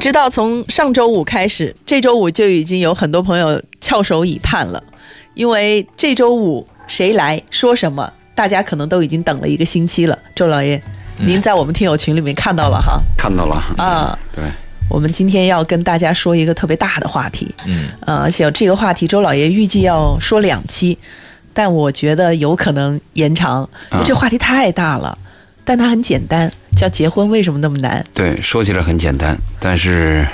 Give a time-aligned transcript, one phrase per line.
[0.00, 4.82] 知道从上周五开始，这周五就已经有很多朋友翘首以盼了，
[5.34, 10.18] 因为这周五谁来说什么，大家可能都已经等了一个星期了。
[10.34, 10.80] 周老爷，
[11.18, 12.98] 您在我们听友群里面看到了哈？
[13.18, 14.42] 看到了啊，对，
[14.88, 20.96] 我们今天要跟大家说一个特别大的话题，嗯，呃，而且这个话题周老爷预计要说两期，
[21.52, 25.18] 但我觉得有可能延长，因为这话题太大了。
[25.70, 28.04] 但它很简单，叫结婚为什么那么难？
[28.12, 30.26] 对，说起来很简单，但是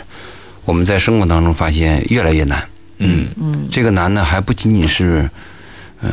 [0.64, 2.66] 我们在生活当中发现越来越难。
[2.96, 5.28] 嗯嗯，这个难呢，还不仅仅是
[6.00, 6.08] 呃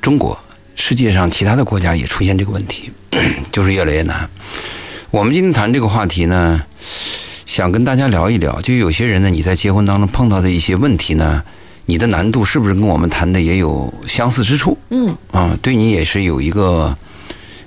[0.00, 0.40] 中国，
[0.74, 2.90] 世界上其他的国家也出现这个问题，
[3.52, 4.26] 就是越来越难。
[5.10, 6.62] 我们今天谈这个话题呢，
[7.44, 11.42] 想跟大家聊一聊，就有些人呢，你在结婚当中碰到的一些问题呢，
[11.84, 14.78] 你的难度是不是跟我们谈的也有相似之处？
[14.88, 16.96] 嗯啊，对你也是有一个。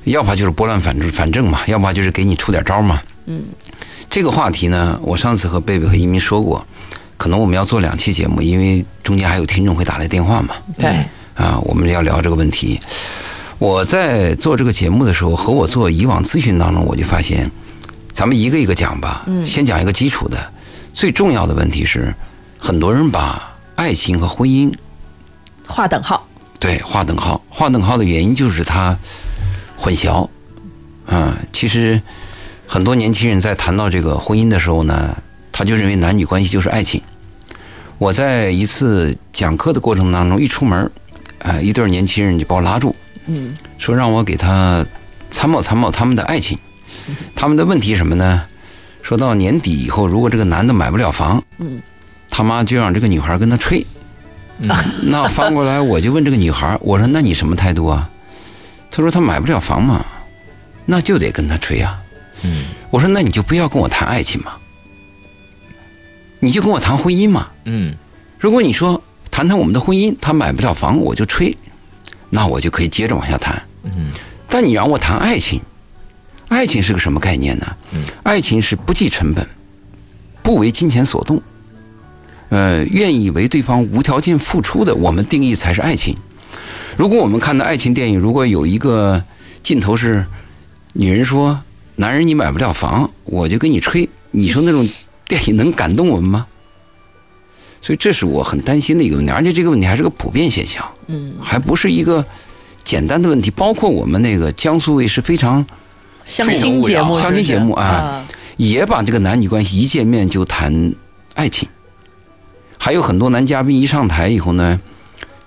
[0.05, 3.01] 要怕就是拨乱反正反正嘛，要怕就是给你出点招嘛。
[3.25, 3.43] 嗯，
[4.09, 6.65] 这个话题呢，我上次和贝贝和一鸣说过，
[7.15, 10.55] 可能我们要做两期节目，因为中间还有听众会打来电话嘛。
[10.77, 11.05] 对。
[11.35, 12.79] 啊，我们要聊这个问题。
[13.59, 17.49] 我在做这个节目的时候，和我做以往咨询当中，我就发现，
[18.11, 19.23] 咱们一个一个讲吧。
[19.27, 19.45] 嗯。
[19.45, 20.51] 先讲一个基础的，
[20.91, 22.13] 最重要的问题是，
[22.57, 24.73] 很多人把爱情和婚姻
[25.67, 26.25] 划等号。
[26.59, 27.41] 对，划等号。
[27.47, 28.97] 划等号的原因就是他。
[29.79, 30.27] 混淆，
[31.05, 32.01] 啊，其实
[32.67, 35.15] 很多年轻人在谈到这个婚姻的时候呢，
[35.53, 37.01] 他就认为男女关系就是爱情。
[37.97, 40.91] 我在一次讲课的过程当中，一出门，
[41.39, 42.93] 啊，一对年轻人就把我拉住，
[43.27, 44.85] 嗯，说让我给他
[45.29, 46.57] 参谋参谋他们的爱情。
[47.33, 48.43] 他们的问题什么呢？
[49.01, 51.81] 说到年底以后，如果这个男的买不了房，嗯，
[52.29, 53.85] 他妈就让这个女孩跟他吹。
[55.03, 58.09] 那翻过来我就问这个女孩，我说那你什么态度啊？
[58.91, 60.05] 他说他买不了房嘛，
[60.85, 61.99] 那就得跟他吹啊。
[62.43, 64.53] 嗯，我说那你就不要跟我谈爱情嘛，
[66.39, 67.49] 你就跟我谈婚姻嘛。
[67.65, 67.93] 嗯，
[68.39, 71.55] 如果你说谈谈我们的婚姻，他买不了房我就吹，
[72.29, 73.61] 那我就可以接着往下谈。
[73.83, 74.11] 嗯，
[74.49, 75.61] 但你让我谈爱情，
[76.47, 77.67] 爱情是个什么概念呢？
[77.91, 79.47] 嗯，爱情是不计成本，
[80.41, 81.41] 不为金钱所动，
[82.49, 86.17] 呃，愿意为对方无条件付出的，我们定义才是爱情。
[86.99, 89.23] 如果我们看的爱情电影，如果有一个
[89.63, 90.25] 镜头是
[90.91, 91.61] 女人说
[91.95, 94.85] ：“男人，你买不了房，我就跟你吹。”你说那种
[95.25, 96.45] 电影能感动我们吗？
[97.79, 102.25] 所以这是我很担心的一个问题，而且这个问题还是个普遍现象，嗯，还不是一个
[102.83, 103.49] 简单的问题。
[103.49, 105.65] 包括我们那个江苏卫视非常
[106.25, 108.27] 相亲节目，相亲节目啊，
[108.57, 110.93] 也把这个男女关系一见面就谈
[111.35, 111.69] 爱情，
[112.77, 114.81] 还有很多男嘉宾一上台以后呢。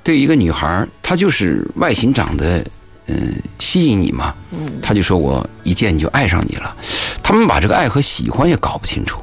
[0.02, 2.64] 对一个女孩，她就是外形长得，
[3.06, 6.76] 嗯，吸引你嘛，嗯，她就说我一见就爱上你了。
[7.22, 9.20] 他们把这个爱和喜欢也搞不清楚。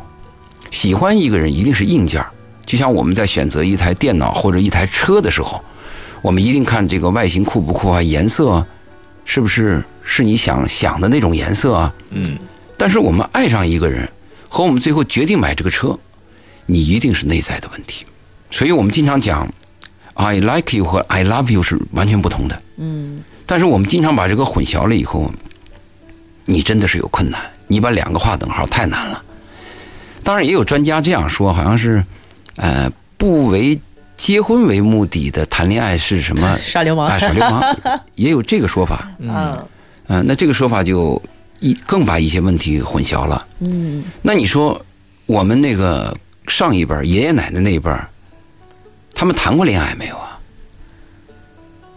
[0.71, 2.23] 喜欢一个人一定是硬件
[2.65, 5.61] 就像我们在选择一台电脑或者一台车的时候，
[6.21, 8.65] 我们一定看这个外形酷不酷啊，颜色
[9.25, 12.37] 是不是是你想想的那种颜色啊，嗯。
[12.77, 14.09] 但是我们爱上一个人
[14.47, 15.99] 和我们最后决定买这个车，
[16.65, 18.05] 你一定是内在的问题。
[18.49, 19.51] 所以我们经常讲。
[20.19, 22.61] I like you 和 I love you 是完全不同的。
[22.75, 25.31] 嗯，但是我们经常把这个混淆了以后，
[26.43, 27.39] 你真的是有困难。
[27.67, 29.23] 你把两个划等号太难了。
[30.21, 32.03] 当然也有专家这样说，好像是，
[32.57, 33.79] 呃，不为
[34.17, 36.59] 结婚为目的的谈恋爱是什么？
[36.59, 37.77] 耍流氓啊，耍流氓，
[38.15, 39.09] 也有这个说法。
[39.19, 39.57] 嗯，
[40.07, 41.21] 嗯，那这个说法就
[41.61, 43.47] 一更把一些问题混淆了。
[43.61, 44.85] 嗯，那你说
[45.27, 46.13] 我们那个
[46.47, 48.09] 上一辈爷爷奶奶那一辈儿。
[49.19, 50.39] 他们谈过恋爱没有啊？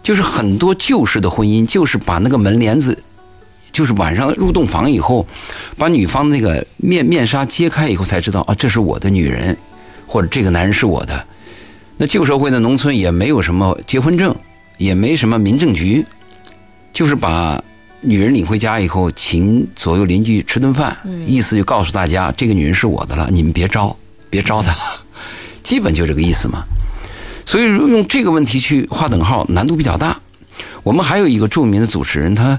[0.03, 3.01] 就是很多旧式的婚姻，就是把那个门帘子，
[3.71, 5.25] 就是晚上入洞房以后，
[5.77, 9.57] 把女方那个面面纱揭开以后，才知道啊，这是我的女人，
[10.05, 11.25] 或者这个男人是我的。
[11.97, 14.35] 那旧社会的农村也没有什么结婚证，
[14.77, 16.05] 也没什么民政局，
[16.93, 17.63] 就是把
[18.01, 23.97] 女人领回家以后，请左右邻居吃顿饭，意思就告诉大家，这个女人是我的了，你们别招，
[24.29, 24.77] 别招她，
[25.63, 26.65] 基本就这个意思嘛。
[27.45, 30.19] 所以用这个问题去划等号难度比较大。
[30.83, 32.59] 我们还有一个著名的主持人，他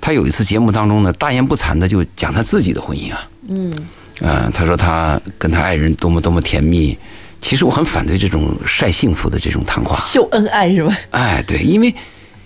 [0.00, 3.28] 他有一次节目当中呢，大言不惭的就讲他自己的婚姻啊。
[3.48, 3.72] 嗯。
[4.20, 6.96] 啊，他说他跟他爱人多么多么甜蜜。
[7.40, 9.96] 其实我很反对这种晒幸福的这种谈话。
[9.96, 10.96] 秀恩爱是吧？
[11.10, 11.92] 哎，对，因为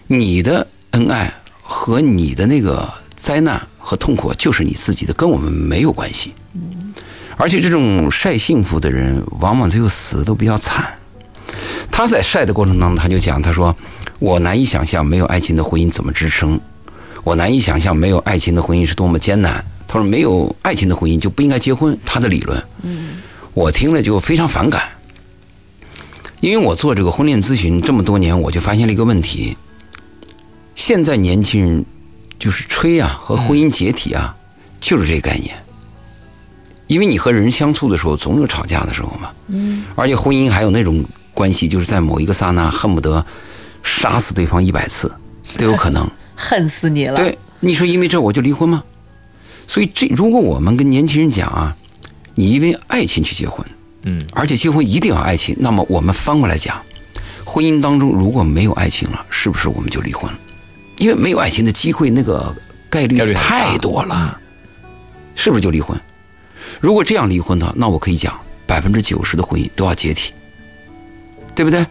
[0.07, 1.31] 你的恩爱
[1.61, 6.33] 和你的那个灾难和痛苦就是你自己的，跟我们没有关系。
[6.55, 6.95] 嗯。
[7.37, 10.87] 而且这种晒幸福的人，往往最后死的都比较惨。
[11.91, 13.75] 他在晒的过程当中，他就讲：“他说，
[14.19, 16.61] 我难以想象没有爱情的婚姻怎么支撑，
[17.25, 19.65] 我难以想象没有爱情的婚姻是多么艰难。
[19.89, 22.63] 他说没有爱情的婚姻就不应该结婚，他的理论。
[22.83, 23.19] 嗯，
[23.55, 24.83] 我听了就非常反感，
[26.41, 29.57] 因为我做这个婚恋咨询这么多年，我就发现了一个问题：
[30.75, 31.85] 现在年轻人
[32.39, 34.37] 就是吹啊和婚姻解体啊，
[34.81, 35.55] 就是这个概念。
[36.89, 39.31] 因为你和人相处的时候，总有吵架的时候嘛。
[39.49, 39.85] 嗯。
[39.95, 41.05] 而且婚姻还有那种
[41.37, 43.25] 关系，就是在某一个刹那恨不得
[43.83, 45.15] 杀死对方一百次
[45.59, 46.09] 都有可能。
[46.35, 47.15] 恨死你了。
[47.15, 48.83] 对，你说因为这我就离婚吗？
[49.67, 51.77] 所以这如果我们跟年轻人讲啊，
[52.35, 53.67] 你因为爱情去结婚，
[54.03, 56.81] 嗯，而且结婚一定要爱情，那么我们翻过来讲，
[57.45, 60.39] 婚姻当中如果没有爱情了，是不是我们就离婚了？
[60.99, 62.55] 因为没有爱情的机会，那个
[62.89, 64.41] 概率太多了，
[65.35, 65.99] 是不是就离婚？
[66.81, 70.33] 如果这样离婚的，那我可以讲百分之九十的婚姻都要解体，
[71.57, 71.85] 对不对？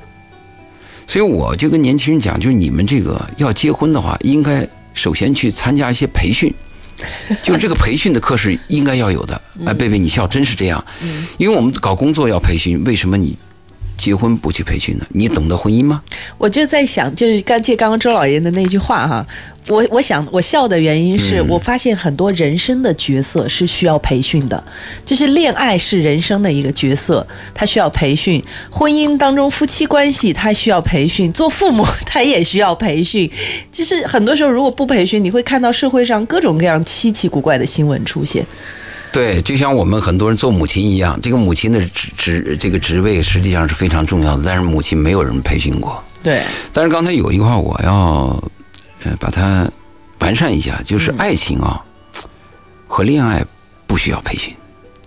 [1.07, 6.53] 所以我就跟年轻人讲，就是你们这个要结婚的话，应该首先去参加一些培训，
[7.44, 9.39] 就是这个培训的课是应该要有的。
[9.65, 10.83] 哎，贝贝，你笑，真是这样。
[11.38, 13.38] 因为我们搞工作要培训，为什么你？
[13.97, 15.06] 结婚不去培训呢？
[15.09, 16.01] 你懂得婚姻吗？
[16.38, 19.25] 我就在想，就是刚借刚刚周老爷的那句话哈，
[19.68, 24.63] 我我想我笑的原因是我发现很多人生的角色是需要培训的，
[25.06, 33.30] 就是恋爱是人生的一个角色，他需要培训；婚姻当中夫妻关系他需要培训，做父母他也需要培训。
[33.71, 38.45] 就是很多时候如果不培训，你会看到社会上各种各样稀奇古怪的新闻出现。
[39.15, 46.03] 对，就像我们很多人做母亲一样，这个母亲的职职这个职位实际上是非常重要的，但是母亲没有人培训过。
[46.21, 46.44] 对。
[46.73, 48.44] 但是刚才有一句话，我要
[49.06, 49.65] 呃把它
[50.19, 51.81] 完善一下，就是爱情啊
[52.89, 53.41] 和恋爱
[53.88, 54.53] 不需要培训，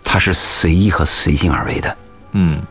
[0.03, 1.95] 它是随意和随性而为的。
[2.33, 2.63] 嗯。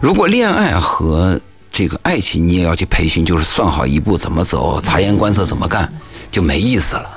[0.00, 1.38] 如果恋爱和
[1.70, 5.92] 这个爱情你也要去培训，就是算好一步怎么走，察言观色怎么干，
[6.30, 7.10] 就没意思了。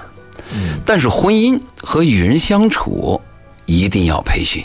[0.53, 0.81] 嗯。
[0.85, 3.21] 但是婚姻和与人相处。
[3.65, 4.63] 一定要培训，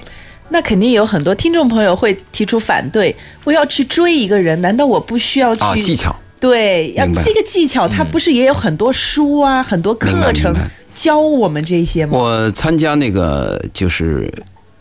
[0.48, 3.14] 那肯定有很多听众朋友会提出反对。
[3.44, 6.14] 我要去追一个人，难道我不需要去技巧？
[6.38, 10.54] 对，要这个技巧，它不是也有很多书啊，很多课程
[10.94, 12.12] 教我们这些吗？
[12.18, 14.32] 我参加那个就是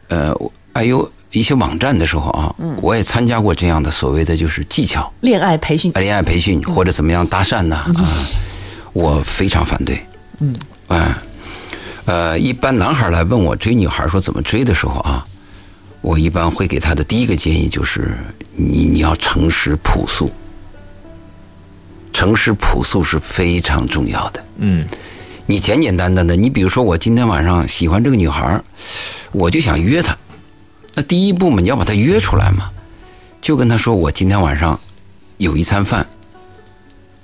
[0.07, 0.33] 呃，
[0.73, 7.75] 哎呦一些网站的时候啊，我也参加过这样的所谓的就是技巧恋爱培训，恋爱培训或者怎么样搭讪呢？
[7.75, 8.25] 啊，
[8.93, 10.01] 我非常反对。
[10.39, 10.55] 嗯，
[10.87, 11.21] 啊。
[12.09, 15.23] 呃，一般男孩来问我追女孩说怎么追的时候啊，
[16.01, 18.17] 我一般会给他的第一个建议就是，
[18.55, 20.27] 你你要诚实朴素，
[22.11, 24.43] 诚实朴素是非常重要的。
[24.57, 24.87] 嗯，
[25.45, 28.59] 你简简单单的，你比如说我今天晚上喜欢这个女孩，
[29.31, 30.17] 我就想约她，
[30.95, 32.71] 那第一步嘛，你要把她约出来嘛，
[33.39, 34.79] 就跟她说我今天晚上
[35.37, 36.07] 有一餐饭，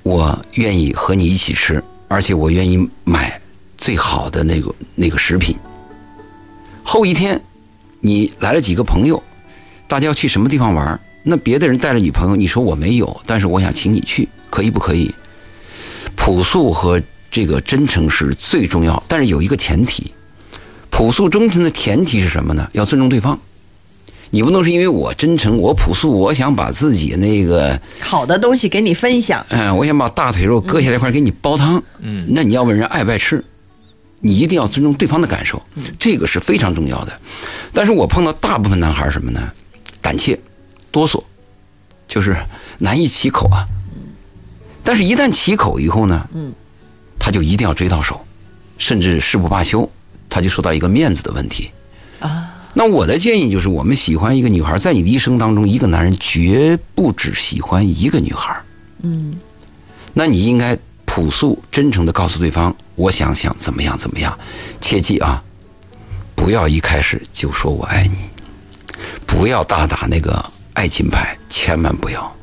[0.04, 3.42] 我愿意和你一起吃，而且我愿意买。
[3.86, 5.56] 最好的那个那个食品。
[6.84, 7.40] 后一天，
[8.00, 9.22] 你来了几个朋友，
[9.88, 11.00] 大家要去什么地方玩？
[11.22, 15.14] 那别的人带了女朋友，你说我没有，但是我想请你去，可以不可以？
[16.16, 17.00] 朴素和
[17.30, 20.12] 这个真诚是最重要，但是有一个前提，
[20.90, 22.68] 朴素忠诚的前提是什么呢？
[22.74, 23.40] 要尊重对方。
[24.32, 29.46] 你不能是因为我真诚，我朴素，我想把自己那个好的东西给你分享。
[29.50, 31.84] 嗯，我想把大腿肉割下来一块给你煲汤。
[32.00, 33.46] 嗯，那你要问人爱不爱吃？
[34.25, 35.62] 你一定要尊重对方的感受，
[36.00, 37.20] 这个是非常重要的。
[37.72, 39.51] 但是我碰到大部分男孩什么呢？
[40.01, 40.39] 胆怯、
[40.89, 41.24] 哆嗦，
[42.08, 42.36] 就是
[42.79, 43.67] 难以启口啊。
[44.84, 46.51] 但是，一旦启口以后呢，嗯，
[47.20, 48.25] 他就一定要追到手，
[48.79, 49.88] 甚至誓不罢休，
[50.27, 51.70] 他就说到一个面子的问题
[52.20, 52.65] 啊。
[52.74, 58.60] 那我的建议就是，我们喜欢一个女孩，在你的一生当中，一个男人绝不只喜欢一个女孩，
[59.03, 59.36] 嗯，
[60.15, 60.75] 那你应该。
[61.08, 64.38] 朴素、真诚的告诉对方，我想想怎么样怎么样，
[64.80, 65.44] 切记啊，
[66.36, 68.16] 不要一开始就说我爱你，
[69.25, 72.36] 不要大打那个爱情牌，千万不要。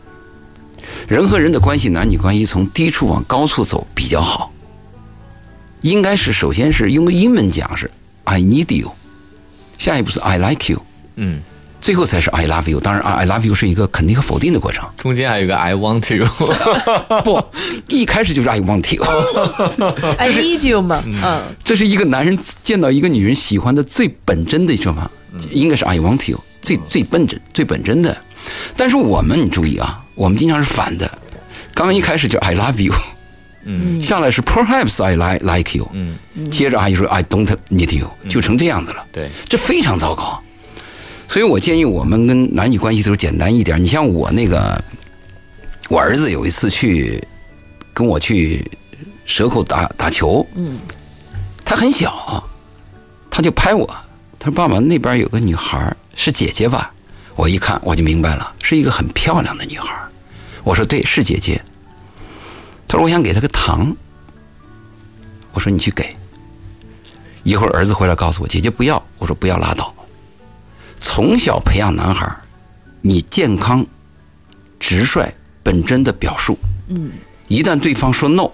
[1.09, 4.53] 人和人的关系，男女关系从低处往高处走比较好，
[5.81, 7.91] 应该是首先是用英文讲是
[8.25, 8.93] I need you，
[9.79, 10.83] 下一步是 I like you，
[11.17, 11.43] 嗯。
[11.83, 14.89] 最后才是 I love you，当然啊，I love you 是一个肯定和否定的过程。
[14.99, 16.25] 中间还有个 I want you，
[17.25, 17.45] 不，
[17.89, 25.11] 一开始就是 I want you，I need you 嘛，嗯，这是一个男人见到一个女人喜欢的最本真的说法，
[25.51, 28.17] 应该是 I want you，最最本真、最本真的。
[28.77, 31.11] 但是我们你注意啊，我们经常是反的，
[31.75, 32.95] 刚刚一开始就 I love you，
[33.65, 36.17] 嗯，下来是 Perhaps I like like you，嗯，
[36.49, 40.41] 接着阿姨说 I don't need you，就成这样子了，对，这非常糟糕。
[41.33, 43.83] 所以我建议我们跟男女关系都是简单一点。
[43.83, 44.79] 你像我那个，
[45.89, 47.27] 我儿子有一次去
[47.95, 48.71] 跟我去
[49.25, 50.79] 蛇口打打球，嗯，
[51.65, 52.47] 他很小，
[53.31, 53.87] 他就拍我，
[54.39, 56.93] 他说：“爸爸，那边有个女孩，是姐姐吧？”
[57.35, 59.99] 我一看我就明白了，是一个很漂亮的女孩。
[60.63, 61.59] 我说：“对，是姐姐。”
[62.87, 63.97] 他说：“我想给她个糖。”
[65.55, 66.15] 我说：“你去给。”
[67.43, 69.91] 一会儿儿子回来告诉我：“姐姐不要。”我说：“不要拉倒。”
[71.03, 72.33] 从小培养男孩，
[73.01, 73.85] 你健康、
[74.79, 76.57] 直率、本真的表述。
[76.87, 77.11] 嗯。
[77.49, 78.49] 一旦对方说 no，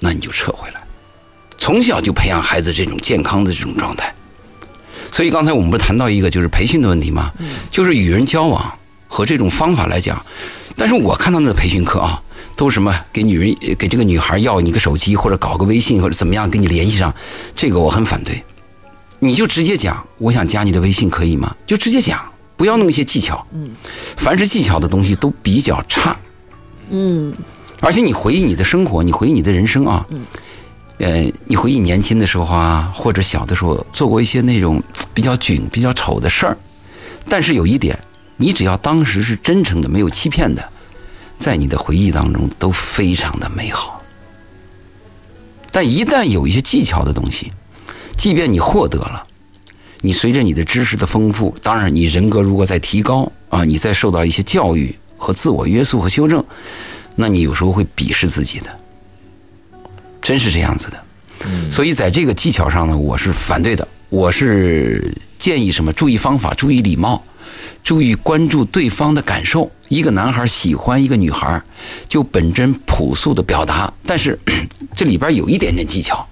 [0.00, 0.82] 那你就撤回来。
[1.56, 4.12] 从小就培养孩子这种健康的这种状态。
[5.12, 7.32] 所以刚才我们不是谈到一个就是培训的问题吗？
[7.70, 10.26] 就是与人交往和这种方法来讲，
[10.76, 12.20] 但是我看到那个培训课啊，
[12.56, 17.14] 都什么给女人给这个女孩要你个手机或者搞个微信或者怎么样跟你联系上，
[17.54, 18.44] 这个我很反对。
[19.24, 21.56] 你就直接讲，我想加你的微信可以吗？
[21.66, 22.20] 就直接讲，
[22.58, 23.42] 不要弄一些技巧。
[23.52, 23.70] 嗯，
[24.18, 26.14] 凡是技巧的东西都比较差。
[26.90, 27.32] 嗯，
[27.80, 30.06] 而且你回忆你的生活，你回忆你的人生啊。
[30.10, 30.26] 嗯。
[30.98, 34.82] 呃，你回忆年轻的时候啊，或者小的时候做过一些那种
[35.14, 36.56] 比较囧、比较丑的事儿，
[37.26, 37.98] 但是有一点，
[38.36, 40.62] 你只要当时是真诚的、没有欺骗的，
[41.38, 44.02] 在你的回忆当中都非常的美好。
[45.72, 47.50] 但一旦有一些技巧的东西，
[48.16, 49.26] 即便你获得了，
[50.00, 56.44] 你随着你的知识的丰富，当然你人格如果在提高啊，你再受到一些教育和自我约束和修正，
[57.16, 58.78] 那你有时候会鄙视自己的。
[60.22, 61.04] 真是这样子的，
[61.70, 63.86] 所以在这个技巧上呢，我是反对的。
[64.08, 65.92] 我是建议什么？
[65.92, 67.22] 注意方法，注意礼貌，
[67.82, 69.70] 注意关注对方的感受。
[69.88, 71.60] 一个男孩喜欢一个女孩，
[72.08, 74.38] 就本真朴素的表达，但是
[74.96, 76.26] 这里边有一点点技巧。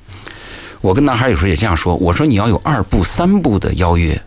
[0.83, 4.21] 我跟男孩有时候也这样说，我说你要有二步三步的邀约。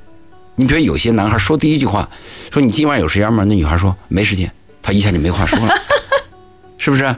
[0.55, 2.09] 你比如有些男孩说第一句话，
[2.49, 3.43] 说你今晚有时间吗？
[3.43, 4.49] 那女孩说没时间，
[4.81, 5.75] 他一下就没话说了，
[6.79, 7.13] 是不是？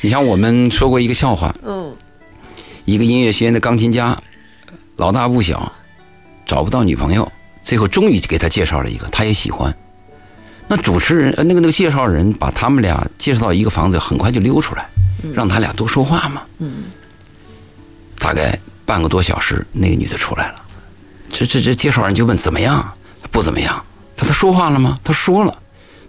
[0.00, 1.94] 你像我们说过一个笑话，嗯，
[2.84, 4.20] 一个音乐学院的钢琴家，
[4.96, 5.72] 老大不小，
[6.44, 7.30] 找不到女朋友，
[7.62, 9.72] 最后终于给他介绍了一个，他也喜欢。
[10.66, 14.88] 那主持人，那个那个介绍人把他们俩介绍到一个房子，很快就溜出来，
[15.32, 16.42] 让他俩多说话嘛。
[16.58, 16.84] 嗯，
[18.18, 18.58] 大概
[18.92, 20.56] 半个多小时，那个女的出来了，
[21.32, 22.92] 这这这介绍人就问怎么样？
[23.30, 23.82] 不怎么样。
[24.14, 24.98] 他他说话了吗？
[25.02, 25.58] 他说了。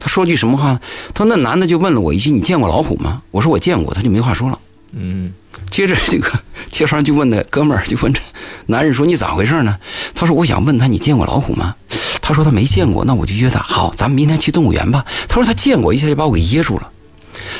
[0.01, 0.81] 他说句什么话呢？
[1.13, 4.59] 他说那男的就问了我一句：“你见过老虎吗？”我说：“我见过。”他就没话说了。
[4.91, 5.31] 嗯。
[5.71, 6.29] 接着这个
[6.69, 8.19] 介绍人就问那哥们儿，就问这
[8.67, 9.79] 男人说：“你咋回事呢？”
[10.13, 11.73] 他说：“我想问他，你见过老虎吗？”
[12.21, 15.05] 他说：“他没见过。”那我就约他，好，咱们明天去动物园吧。
[15.29, 16.91] 他说：“他见过。”一下就把我给噎住了。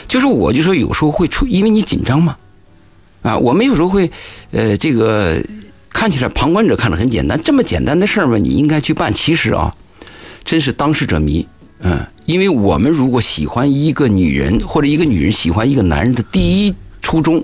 [0.10, 2.36] 就是我就说有时候会出，因为你紧张嘛。
[3.22, 4.12] 啊，我们有时候会，
[4.54, 5.44] 呃，这个
[5.90, 9.12] 看起来旁观者看着很简单，这么简单的事儿嘛，你应该去办。
[9.14, 9.76] 其实啊，
[10.46, 11.46] 真是当事者迷。
[11.80, 12.00] 嗯。
[12.26, 17.44] 因为我们如果喜欢一个女人，或者一个女人喜欢一个男人的第一初衷，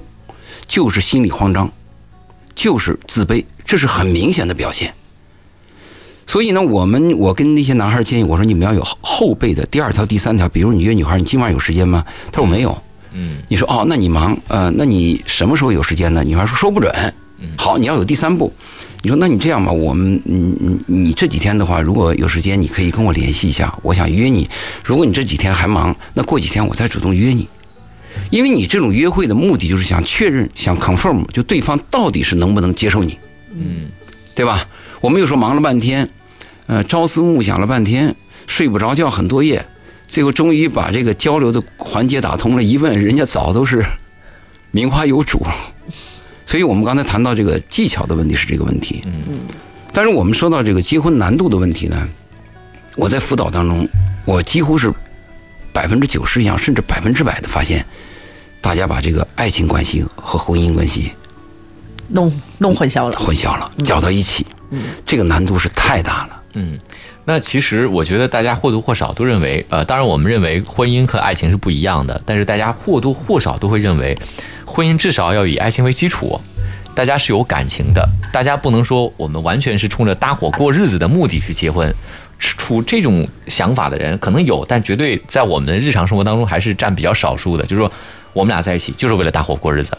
[0.69, 1.69] 就是心理慌张，
[2.55, 4.93] 就是自卑，这是很明显的表现。
[6.25, 10.47] 所以呢，我们我跟那些男孩建议，我说你们要有后备的第二条、第三条。
[10.47, 12.05] 比如你约女孩，你今晚有时间吗？
[12.31, 12.81] 他说没有。
[13.13, 13.37] 嗯。
[13.47, 16.23] 你说哦，那你忙，呃，那你什么时候有时间呢？
[16.23, 16.91] 女孩说说不准。
[17.57, 18.53] 好，你要有第三步。
[19.01, 24.49] 你说，那你这样吧，我们，你你你这几天的话，如果有时间，你可以跟我联系一下，我想约你。
[24.83, 27.47] 如果你这几天还忙，那过几天我再主动约你。
[28.29, 33.17] 因为你这种约会的目的就是想确认，想 confirm，就对方到底是能不能接受你，
[33.53, 33.87] 嗯，
[34.35, 34.67] 对吧？
[34.99, 36.09] 我们有时候忙了半天，
[36.67, 38.13] 呃，朝思暮想了半天，
[38.47, 39.65] 睡不着觉很多夜，
[40.09, 43.81] 最后终于把这个交流的环节打通了，一问人家早都是
[44.71, 45.41] 名花有主。
[46.45, 49.39] 所以我们刚才谈到这个技巧的问题是这个问题，嗯，
[49.93, 52.09] 但是我们说到这个结婚难度的问题呢，
[52.95, 53.87] 我在辅导当中，
[54.25, 54.91] 我几乎是
[55.71, 57.85] 百分之九十以上，甚至百分之百的发现，
[58.59, 61.11] 大家把这个爱情关系和婚姻关系
[62.07, 66.75] 弄弄混淆了，混淆了，搅到一起，嗯，这个难度是太大了，嗯，
[67.29, 74.17] 那其实我觉得大家或多或少都认为，呃，当然我们认为婚姻和爱情是不一样的，但是大家或多或少都会认为。
[74.65, 76.41] 婚姻至少要以爱情为基础，
[76.95, 81.93] 大家是有感情的，大家不能说我们完全是冲着搭伙过日子的目的去结婚。
[82.39, 87.63] 出这种想法的人可能有，但绝对在我们的日常生活当中还是占比较少数的。
[87.63, 87.91] 就是说，
[88.33, 89.95] 我们俩在一起就是为了搭伙过日子，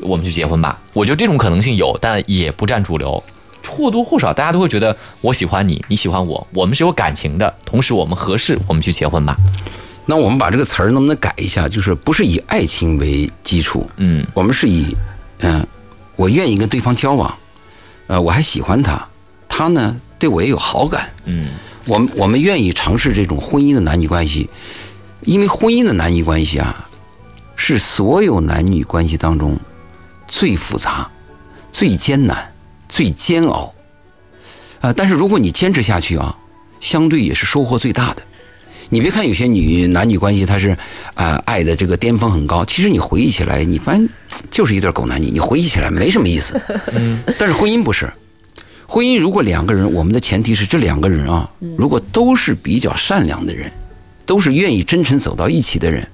[0.00, 0.80] 我们去结婚吧。
[0.94, 3.22] 我觉得这种可能性有，但也不占主流。
[3.68, 9.36] 或多或少，大家都会觉得我喜欢你，你喜欢我，我们是有感情的，同时我们合适，我们去结婚吧。
[10.04, 11.68] 那我们把这个词儿能不能改一下？
[11.68, 14.96] 就是不是以爱情为基础，嗯，我们是以，
[15.38, 15.64] 嗯，
[16.16, 17.32] 我愿意跟对方交往，
[18.08, 19.06] 呃，我还喜欢他，
[19.48, 21.50] 他呢对我也有好感，嗯，
[21.86, 24.50] 我们我们愿意尝试这种婚姻的男女关系，
[25.22, 26.88] 因为婚姻的男女关系啊，
[27.54, 29.56] 是所有男女关系当中
[30.26, 31.08] 最复杂、
[31.70, 32.51] 最艰难、
[32.92, 33.72] 最煎熬，
[34.82, 36.36] 啊，但是如果你坚持下去啊，
[36.78, 38.22] 相对也是收获最大的。
[38.90, 40.76] 你别看有些女男女关系，它是
[41.14, 44.06] 啊爱的这个巅峰很高，其实你回忆起来，你发现
[44.50, 46.60] 就是一对狗男女，你回忆起来没什么意思。
[46.92, 48.12] 嗯，但是婚姻不是，
[48.86, 53.72] 婚姻如果两个人，我们的前提是这两个人啊，如果都是比较善良的人，
[54.26, 56.06] 都是愿意真诚走到一起的人，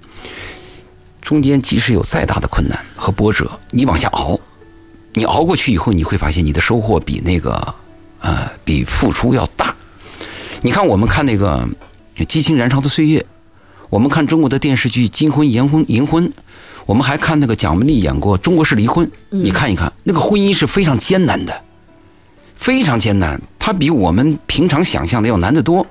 [1.20, 4.38] 中间即使有再大的困难和波折，你往下熬，
[5.14, 7.74] 你熬过去以后，你会发现你的收获比那个
[8.20, 9.74] 呃比付出要大。
[10.62, 11.68] 你看，我们看那个。
[12.26, 13.24] 激情燃烧的岁月，
[13.90, 16.26] 我们看中国的电视剧《金婚、银婚、银婚》，
[16.84, 19.06] 我们还看那个蒋雯丽演过《中国式离婚》。
[19.30, 21.62] 你看一看，那个婚姻是非常艰难的，
[22.56, 25.86] 非常艰难，它比我们平常想象的要难得多。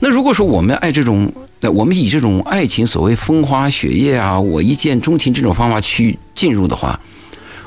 [0.00, 1.32] 那如果说我们爱这种，
[1.72, 6.98] 我们以这种爱情所谓风花雪月啊，我一见钟情这种方法去进入的话，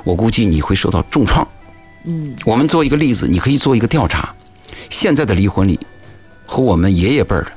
[0.04, 1.48] 我估计你会受到重创。
[2.06, 4.36] 嗯，我们做一个例子，你可以做一个调查，
[4.90, 5.80] 现在的离婚率
[6.46, 7.52] 和我们爷爷辈儿的。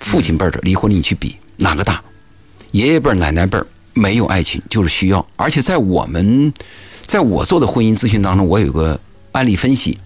[0.00, 2.02] 父亲辈儿的离婚率你去比哪个大？
[2.72, 6.52] 爷爷辈儿奶奶辈儿没有爱情就是需要，而且在我们，
[7.06, 9.00] 在我做的婚姻咨询当中，我有个
[9.32, 9.98] 案例分析，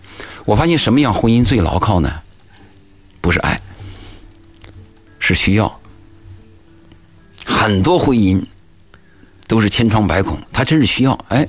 [0.45, 2.11] 我发现什么样婚姻最牢靠呢？
[3.21, 3.61] 不是爱，
[5.19, 5.81] 是需要。
[7.45, 8.43] 很多婚姻
[9.53, 11.47] 都是千疮百孔，他真是需要哎。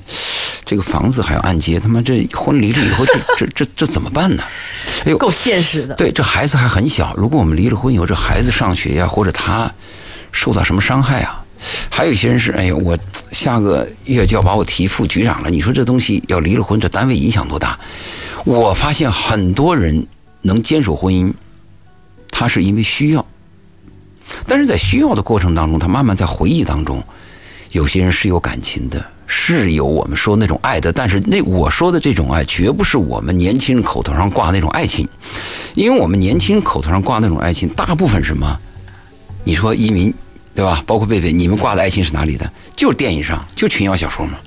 [0.65, 3.05] 这个房子还要按揭，他妈这婚离了以后，
[3.37, 4.43] 这这这这怎么办呢？
[5.05, 5.95] 哎呦，够现实的。
[5.95, 9.71] 对，这孩子还很小，如果我们离了婚以后，这孩子上学呀，或者他
[10.33, 11.41] 受到什么伤害啊？
[11.89, 12.97] 还有一些人是，哎呦，我
[13.31, 15.49] 下个月就要把我提副局长了。
[15.49, 17.79] 你说这东西要离了婚，这单位影响多大？
[18.43, 20.05] 我发现很多人
[20.41, 21.31] 能坚守婚姻，
[22.29, 23.25] 他是因为需要，
[24.45, 27.01] 但是在需要的过程当中，他慢慢在回忆当中，
[27.73, 29.05] 有些人是有感情的。
[29.25, 35.07] 是有我们说那种爱的，但是那我说的这种爱，绝不是我们年轻人口头上挂那种爱情，
[35.73, 38.59] 因为我们年轻人口头上挂那种爱情，大部分什么？
[39.43, 40.13] 你说移民，
[40.53, 40.83] 对吧？
[40.85, 42.51] 包括贝贝，你们挂的爱情是哪里的？
[42.75, 44.37] 就是电影上，就群妖小说嘛。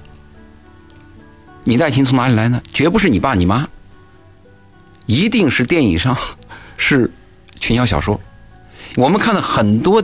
[1.65, 2.63] 你的爱情从哪里来呢？
[2.73, 3.67] 绝不是你爸你妈，
[5.07, 6.17] 一定是电影上，
[6.77, 7.11] 是
[7.59, 8.21] 群妖小说。
[8.95, 10.01] 我们看了很多。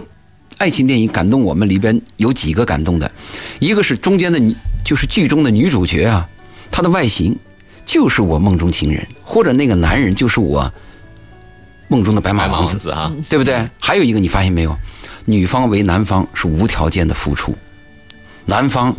[0.59, 3.11] 爱情电影感动我们里边有几个感动的，
[3.59, 6.29] 一个是中间的女，就是剧中的女主角啊，
[6.71, 7.37] 她的外形
[7.85, 10.73] 就是我梦中情人，或者那个男人就是我
[11.89, 13.69] 梦中的白马王子啊，对不对？
[13.79, 14.77] 还有一个你发现没有，
[15.25, 17.57] 女方为男方是无条件的付出，
[18.47, 18.95] 男方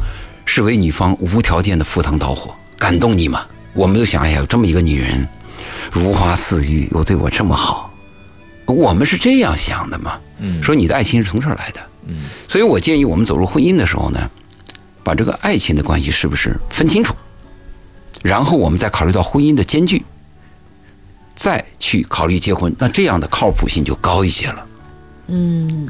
[0.46, 3.46] 是为女方无条件的赴汤蹈火，感动你吗？
[3.74, 5.26] 我们都想，哎呀，有这么一个女人，
[5.92, 7.93] 如花似玉，又对我这么好。
[8.65, 10.19] 我们是这样想的嘛？
[10.39, 12.15] 嗯，说你的爱情是从这儿来的，嗯，
[12.47, 14.30] 所以我建议我们走入婚姻的时候呢，
[15.04, 17.13] 把这个爱情的关系是不是分清楚，
[18.23, 20.04] 然后我们再考虑到婚姻的艰巨，
[21.36, 24.65] 再去考虑结婚，那这样的靠谱性就高一些了。
[25.28, 25.88] 嗯，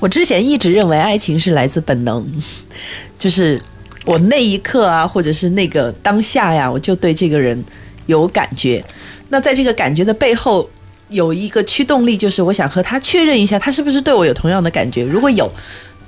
[0.00, 2.26] 我之前一直认为爱情是来自本能，
[3.18, 3.60] 就是
[4.04, 7.62] 我那一刻啊，或者是那个当下呀，我就对这个人
[8.06, 8.84] 有感觉，
[9.28, 10.68] 那在这个感觉的背后。
[11.08, 15.04] 有一个驱动力，就是我想和他确认一下，他是不是对我有同样的感觉。
[15.04, 15.50] 如果有，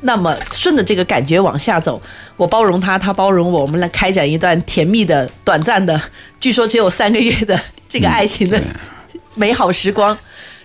[0.00, 2.00] 那么顺着这个感觉往下走，
[2.36, 6.00] 我包容他，他包容我，我们来开展一段甜蜜的、短暂的，
[6.40, 8.60] 据说只有三个月的这个爱情的
[9.34, 10.16] 美好时光。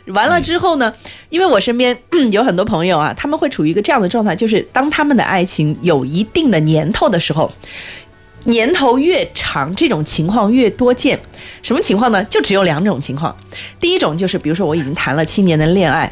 [0.08, 0.92] 完了之后呢，
[1.30, 1.96] 因为我身边
[2.32, 7.52] 有很多朋友啊，他们会处于一个这样的状态，就是当他们的爱情有一定的年头的时候。
[8.46, 11.20] 年头越长，这种情况越多见。
[11.62, 12.24] 什么情况呢？
[12.24, 13.36] 就只有两种情况。
[13.80, 16.12] 第一种就是，比如说我已经谈了七年的恋爱，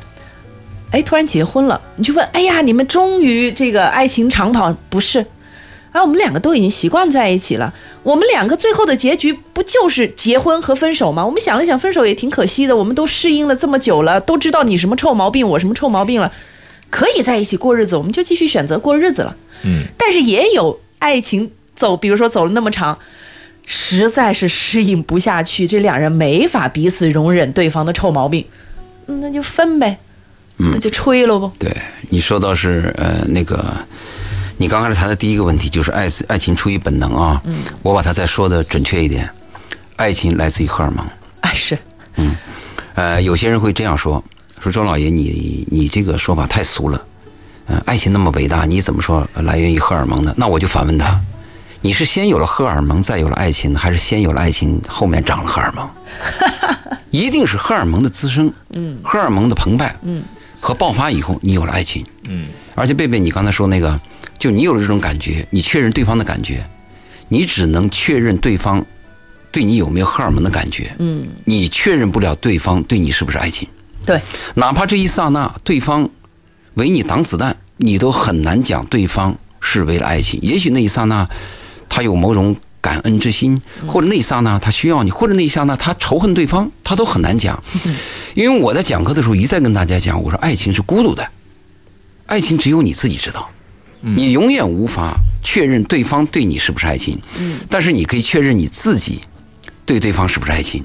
[0.91, 4.71] 哎，突然结婚了，你就问，哎呀，你们终于这个爱情长跑？
[4.89, 5.25] 不是，
[5.91, 7.73] 啊，我们两个都已经习惯在一起了。
[8.03, 11.25] 我们两个最后的结局不就是结婚和分手吗？
[11.25, 12.77] 我们想了想，分手也挺可惜的。
[12.77, 16.31] 我们都适应了这么久了，都知道你什么臭毛病，我什么臭毛病了，
[16.91, 19.35] 可以在一起过日子，我们就继续选择过日子了。
[19.63, 21.51] 嗯，但是也有爱情。
[21.79, 22.99] 走，比如说走了那么长，
[23.65, 28.45] 实在是适应不下去，这两人没法彼此容忍对方的臭毛病，
[29.05, 29.97] 那就分呗，
[30.57, 31.49] 那就吹了不？
[31.57, 31.73] 对，
[32.09, 33.73] 你说到是呃那个，
[34.57, 39.29] 你刚开始谈的第一个问题就是爱爱情出于本能啊，嗯，我把它再说的准确一点，
[39.95, 41.05] 爱情来自于荷尔蒙
[41.39, 41.77] 啊是，
[42.17, 42.35] 嗯，
[42.95, 44.21] 呃有些人会这样说，
[44.59, 47.01] 说周老爷你你这个说法太俗了，
[47.67, 50.33] 嗯，爱情那么伟大，你怎么说来源于荷尔蒙呢？
[50.35, 51.17] 那我就反问他。
[51.81, 55.89] 你是先有了荷尔蒙，再有了爱情，还是先有了爱情，后面长了荷尔蒙？
[57.09, 60.23] 一定是荷尔蒙的滋生，嗯，荷尔蒙的澎湃，嗯，
[60.59, 62.47] 和爆发以后，你有了爱情，嗯。
[62.75, 63.99] 而且贝贝，你刚才说那个，
[64.37, 66.65] 就你有了这种感觉，你确认对方的感觉，
[67.27, 68.85] 你只能确认对方
[69.51, 73.67] 对你有没有荷尔蒙的感觉，嗯，你确认不了对方对你是不是爱情。
[74.05, 74.21] 对，
[74.55, 76.09] 哪怕这一刹那，对方
[76.75, 80.39] 为你挡子弹，你都很难讲对方是为了爱情。
[80.41, 81.27] 也许那一刹那，
[81.89, 87.61] 他有某种感恩之心，或者那一刹那他需要你，或者那一刹那他仇恨对方，他都很难讲。
[88.35, 91.27] 因为我在讲课的时候一再跟大家讲，我说爱情是孤独的，
[92.27, 93.49] 爱情只有你自己知道，
[93.99, 97.19] 你永远无法确认对方对你是不是爱情。
[97.69, 99.21] 但是你可以确认你自己
[99.85, 100.83] 对对方是不是爱情。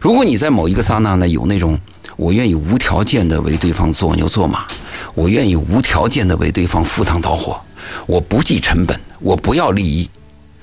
[0.00, 1.78] 如果你在某一个刹那呢，有那种
[2.16, 4.66] 我愿意无条件的为对方做牛做马，
[5.14, 7.60] 我愿意无条件的为对方赴汤蹈火，
[8.06, 10.08] 我不计成本，我不要利益。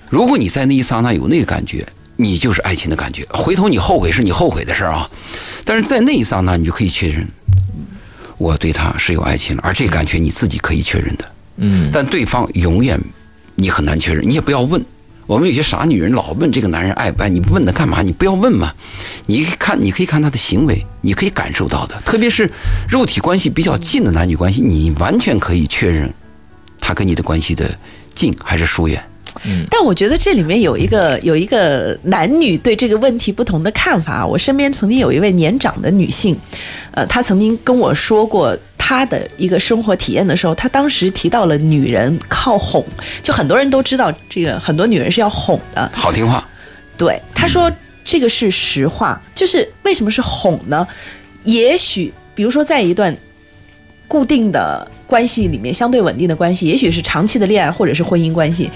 [0.10, 3.26] 如果你在那一刹那有那个感觉，你就是爱情的感觉。
[3.32, 5.10] 回头你后悔是你后悔的事儿啊，
[5.64, 7.28] 但是在那一刹那，你就可以确认
[8.38, 11.32] 我对他是有爱情了，而这个感觉你自己可以确认的。
[11.58, 13.00] 嗯，但对方永远
[13.56, 14.84] 你很难确认，你也不要问。
[15.28, 18.02] 我们有些傻女人老问这个男人爱不爱，你问他干嘛？
[18.02, 18.74] 你不要问嘛。
[19.28, 22.50] 你看，你可以看他的行为，你可以感受到的，特别是
[22.90, 26.12] 肉体关系比较近的男女关系，你完全可以确认
[26.89, 27.69] 他跟你的关系的
[28.15, 28.99] 近还是疏远。
[29.45, 34.25] 嗯但我觉得这里面有一个有一个男女对这个问题不同的看法。
[34.25, 36.36] 我身边曾经有一位年长的女性，
[36.89, 42.84] 呃，她曾经跟我说过她的一个生活体验的时候，她当时提到了女人靠哄，
[43.21, 46.43] 就很多人都知道这个，很多女人是要哄的，好听话。
[46.97, 47.71] 对，她说
[48.04, 50.86] 这个是实话，就是为什么是哄呢？
[51.43, 53.15] 也许比如说在一段
[54.10, 58.69] 固定的关系里面，相对稳定的关系，也许是长期的恋爱或者是婚姻关系。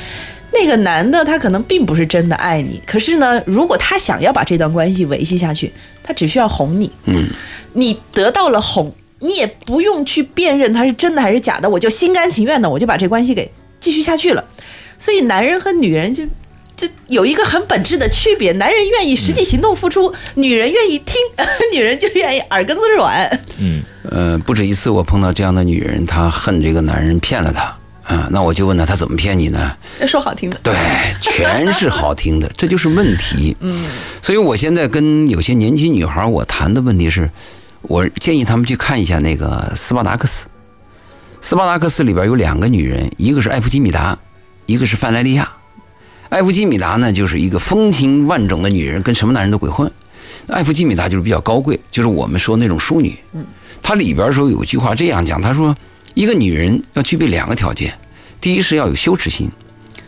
[0.53, 7.25] 那个男的他可能并不是真的爱你，可是呢，如果他想要把这段关系维系下去，他只需要哄你，嗯，
[7.73, 14.45] 你得到了哄，你也不用去辨认他是真的还是假的，我就心甘情愿的我就把这关系给继续下去了。
[14.99, 16.23] 所以男人和女人就
[16.75, 21.15] 就有一个很本质的区别，男人愿意实际行动付出，女人愿意听，
[21.73, 23.41] 女人就愿意耳根子软。
[23.57, 27.75] 嗯，呃，不止一次我碰到这样的女人，她恨这个男人骗了她。
[28.03, 29.71] 啊，那我就问她，她怎么骗你呢？
[30.05, 30.73] 说好听的，对，
[31.21, 33.55] 全是好听的， 这就是问题。
[33.61, 33.85] 嗯，
[34.21, 37.29] 所以我现在跟有些年轻女孩我谈的问题是，
[37.83, 40.47] 我建议他们去看一下那个《斯巴达克斯》。
[41.39, 44.17] 《斯巴达克斯》里边有两个女人，一个是艾弗吉米达，
[44.65, 45.49] 一个是范莱利亚。
[46.33, 49.89] 艾弗基米达呢，就是一个风情万种的女人，跟什么男人都鬼混。
[50.47, 53.15] 艾弗基米达就是比较高贵，就是我们说那种淑女。
[53.33, 53.45] 嗯，
[53.83, 55.75] 它里边说有句话这样讲，他说。
[56.15, 57.91] 一个女人要具备两个条件，
[58.39, 59.49] 第一是要有羞耻心，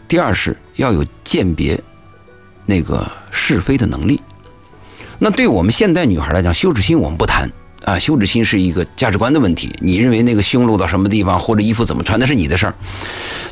[0.07, 1.79] 第二是要有鉴别
[2.63, 4.21] 那个是非的能力。
[5.17, 7.49] 那对我们现代女孩来讲，羞耻心我们不谈
[7.85, 9.73] 啊，羞耻心是一个价值观的问题。
[9.79, 12.75] 你认为那个胸露到什么地方，或者衣服怎么穿，那是你的事儿。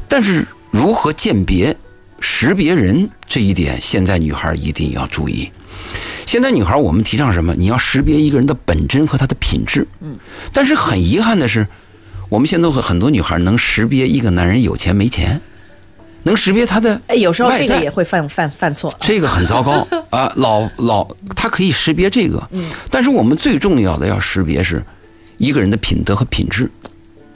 [0.07, 1.75] 但是如何鉴别、
[2.23, 5.51] 识别人这一点，现在女孩一定要注意。
[6.25, 7.53] 现在女孩我们提倡什么？
[7.53, 9.85] 你要识别一个人的本真和他的品质。
[9.99, 10.17] 嗯。
[10.53, 11.67] 但是很遗憾的是。
[12.29, 15.39] 我们现在很多女孩能识别一个男人有钱没钱，
[16.23, 20.33] 能识别他的哎，有时候这个也会犯犯犯错，这个很糟糕 啊！
[20.37, 24.83] 老老他可以识别这个，嗯，但是我们最重要的要识别是
[25.37, 26.67] 一个人的品德和品质。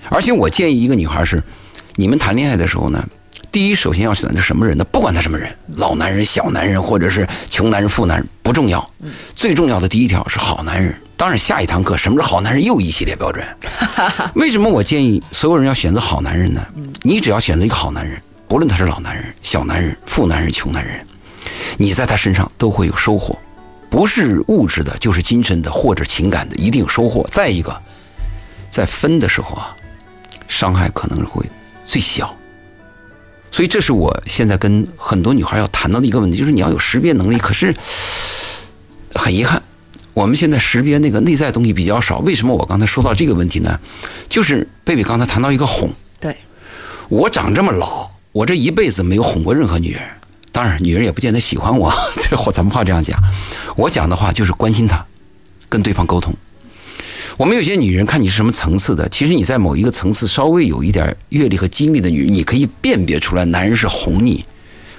[0.10, 1.44] 而且我建议一个女孩是，
[1.96, 3.08] 你们谈恋爱的时候呢，
[3.52, 4.84] 第一首先要选择什么人呢？
[4.92, 8.88] 不管他什么人，老男人、小男人，或者是穷男人、富男人，不重要，
[9.36, 10.96] 最重要的第一条是好男人。
[11.16, 13.44] 当然，下一堂课什么是好男人又一系列标准。
[14.36, 16.64] 为什么我建议所有人要选择好男人呢？
[17.02, 21.04] 你只要选择一个好男人，不论他是老男人、小男人、富男人、穷男人，
[21.78, 23.36] 你在他身上都会有收获，
[23.90, 27.28] 不是物质的，就是精神的或者情感的，一定有收获。
[27.32, 27.76] 再一个，
[28.70, 29.76] 在分的时候啊，
[30.48, 31.44] 伤害可能会
[31.84, 32.37] 最小。
[33.58, 37.40] 所以，这是我现在跟很多女孩要谈到的一个问题，就是你要有识别能力。
[37.40, 37.74] 可是，
[39.16, 39.60] 很遗憾。
[40.14, 43.80] 我们现在识别那个内在东西比较少，为什么我刚才说到这个问题呢？
[44.30, 45.92] 就是贝贝刚才谈到一个哄。
[46.20, 46.38] 对，
[47.10, 50.04] 我长这么老，我这一辈子没有哄过任何女人，
[50.52, 51.92] 当然女人也不见得喜欢我，
[52.30, 53.20] 这话咱们话这样讲。
[53.76, 55.04] 我讲的话就是关心她，
[55.68, 56.32] 跟对方沟通。
[57.38, 64.44] 我们有些女人看你是什么层次的，其实你在某一个层次稍微有一点阅历和经历的女人，你可以辨别出来，男人是哄你，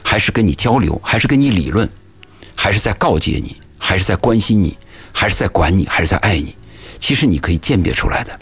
[0.04, 1.88] 还是跟你交流，还是跟你理论，
[2.54, 4.78] 还是在告诫你，还是在关心你。
[5.10, 6.54] 还是在管你，还是在爱你？
[7.00, 8.38] 其实你可以鉴别出来的。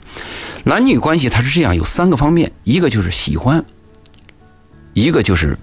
[0.64, 3.64] 男女关系它是这样，有三个方面：一个就是喜欢，
[4.92, 5.56] 一个就是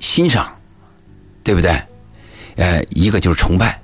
[0.00, 0.52] 欣赏，
[1.44, 1.80] 对不对？
[2.56, 3.80] 呃，一个就是崇拜。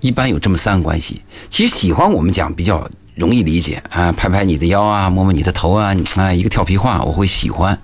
[0.00, 1.22] 一般有这么三个关系。
[1.48, 7.78] 其实喜欢我们讲比较容易理解啊，拍拍你的腰啊，摸摸你的头啊，啊，一个调皮话我会喜欢。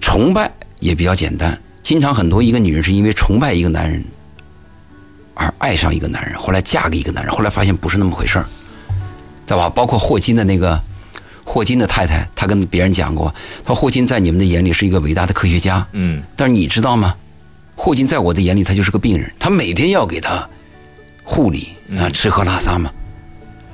[0.00, 1.60] 崇拜也比较简单。
[1.82, 4.04] 经常很多一个女人是因为崇拜一个男人
[5.34, 8.46] 而爱上一个男人，后来嫁给一个男人，后来发现不是那么回事儿，
[9.46, 9.70] 对吧？
[9.70, 10.80] 包括霍金的那个
[11.44, 13.34] 霍金的太太，她跟别人讲过，
[13.64, 17.14] 她说霍金在你们的眼里是一个伟大的科学家，嗯，但是你知道吗？
[17.74, 20.48] 霍金在我的眼里，他就是个病人，他每天要给他
[21.30, 22.90] 护理啊，吃喝拉撒嘛，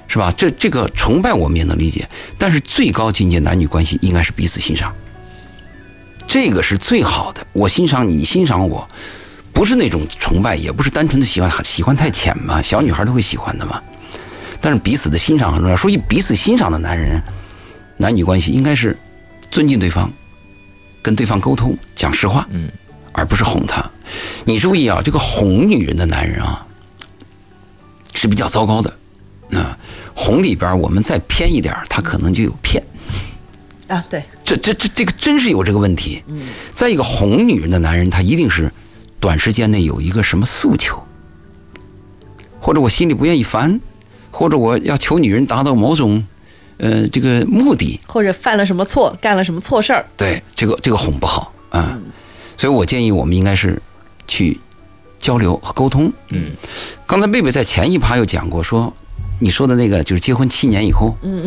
[0.09, 0.33] 是吧？
[0.37, 4.93] 这这个崇拜我们也能理解，但是最高境界男女关系应该是彼此欣赏，
[6.27, 7.47] 这个是最好的。
[7.53, 8.87] 我欣赏你，你欣赏我，
[9.53, 13.81] 不是那种崇拜，也不是单纯的喜欢，喜欢太浅嘛，小女孩都会喜欢的嘛。
[14.61, 17.23] 但是彼此的欣赏很重要，所以彼此欣赏的男人，
[17.97, 18.99] 男女关系应该是
[19.49, 20.11] 尊敬对方，
[21.01, 22.69] 跟对方沟通，讲实话，嗯，
[23.13, 23.89] 而不是哄她。
[24.45, 26.64] 你注意啊，这个哄女人的男人啊，
[28.15, 28.93] 是比较糟糕的。
[29.53, 29.79] 啊，
[30.15, 32.83] 哄里边我们再偏一点儿，他可能就有骗。
[33.87, 36.23] 啊，对，这这这这个真是有这个问题。
[36.27, 36.41] 嗯
[36.75, 38.73] 再一个，哄女人的男人，他一定是
[39.21, 41.01] 短时间内有一个什么诉求，
[42.59, 43.79] 或者我心里不愿意烦，
[44.31, 46.25] 或者我要求女人达到某种
[46.79, 48.01] 呃这个目的。
[48.07, 52.01] 或者犯了什么错，干了什么错事儿，对，这个这个哄不好啊。
[52.57, 53.81] 所以我建议我们应该是
[54.27, 54.59] 去
[55.25, 56.13] 交流和沟通。
[56.29, 56.51] 嗯，
[57.07, 58.93] 刚才贝贝在前一趴又讲过说。
[59.41, 61.43] 你说的那个就是结婚七年以后，嗯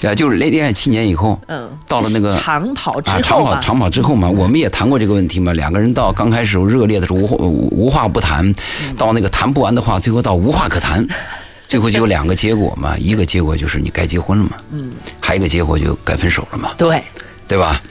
[0.00, 5.52] 嗯，啊，就是恋爱七年以后，嗯，到了那个长跑之后啊，长跑长跑之后嘛，我们也谈过这个问题嘛。
[5.52, 8.54] 两个人到刚开始热烈的时候无话无话不谈，
[8.96, 11.04] 到那个谈不完的话，最后到无话可谈，
[11.66, 12.96] 最后就有两个结果嘛。
[12.96, 17.02] 一个结果就是你该结婚了嘛，嗯，还有一个结果就该分手了嘛，对，
[17.48, 17.82] 对吧？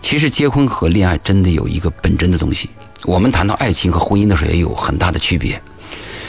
[0.00, 2.70] 其实结婚和恋爱真的有一个本真的东西。
[3.06, 5.58] 我们谈到爱情和婚姻的时候也有很大的区别。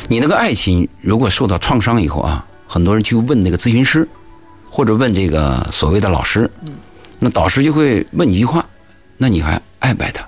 [0.08, 2.46] 你那个爱情如果受到创伤以后啊。
[2.70, 4.06] 很多人去问那个咨询师，
[4.70, 6.52] 或者问这个所谓的老师，
[7.18, 8.66] 那导师就会问你一句话：
[9.16, 10.28] 那你还爱不爱他？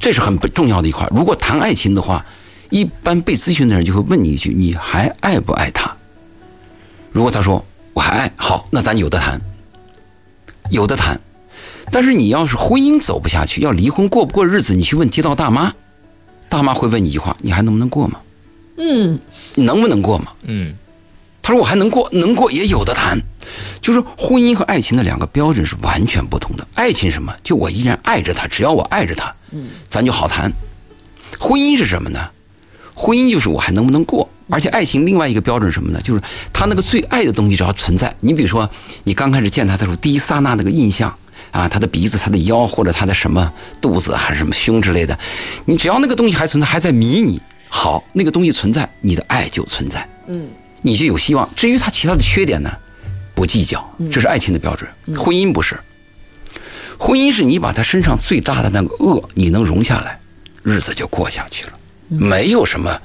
[0.00, 1.06] 这是很重要的一块。
[1.14, 2.26] 如果谈爱情的话，
[2.68, 5.96] 一般被咨询的人就会问你一句：你还爱不爱他？
[7.12, 9.40] 如果他说我还爱，好，那咱有的谈，
[10.70, 11.20] 有的谈。
[11.92, 15.72] 但是你要是婚姻走不下去，要离婚过不过日子，你去问街道大妈，
[16.48, 18.18] 大妈会问你一句话：你还能不能过吗？
[18.78, 19.20] 嗯。
[19.54, 20.32] 能不能过吗？
[20.44, 20.72] 嗯，
[21.42, 23.20] 他说我还能过，能过也有的谈。
[23.82, 26.66] 就是婚姻和爱情的两个标准是完全不同的。
[26.72, 27.30] 爱情什么？
[27.44, 30.50] 就我依然爱着他，只要我爱着他，嗯，咱就好谈。
[31.38, 32.30] 婚姻是什么呢？
[32.94, 34.26] 婚姻就是我还能不能过。
[34.48, 36.00] 而且爱情另外一个标准什么呢？
[36.00, 38.14] 就是他那个最爱的东西只要存在。
[38.20, 38.66] 你比如说，
[39.04, 41.14] 你刚开始见他的时候，第一刹那那个印象
[41.52, 45.16] 啊，他的鼻子、他的腰或者他的什么肚子还是什么胸之类的，
[45.64, 47.40] 你只要那个东西还存在，还在迷你。
[47.68, 50.48] 好，那个东西存在，你的爱就存在，嗯，
[50.82, 51.48] 你就有希望。
[51.54, 52.70] 至于他其他的缺点呢，
[53.34, 54.90] 不计较，这是爱情的标准。
[55.16, 55.78] 婚姻不是，
[56.98, 60.20] 婚姻是你把他身上最大的那个恶你能容下来，
[60.62, 61.72] 日子就过下去了，
[62.08, 63.00] 没有什么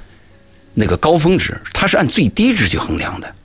[0.74, 3.36] 那个高峰值，它是按最低值去衡量的。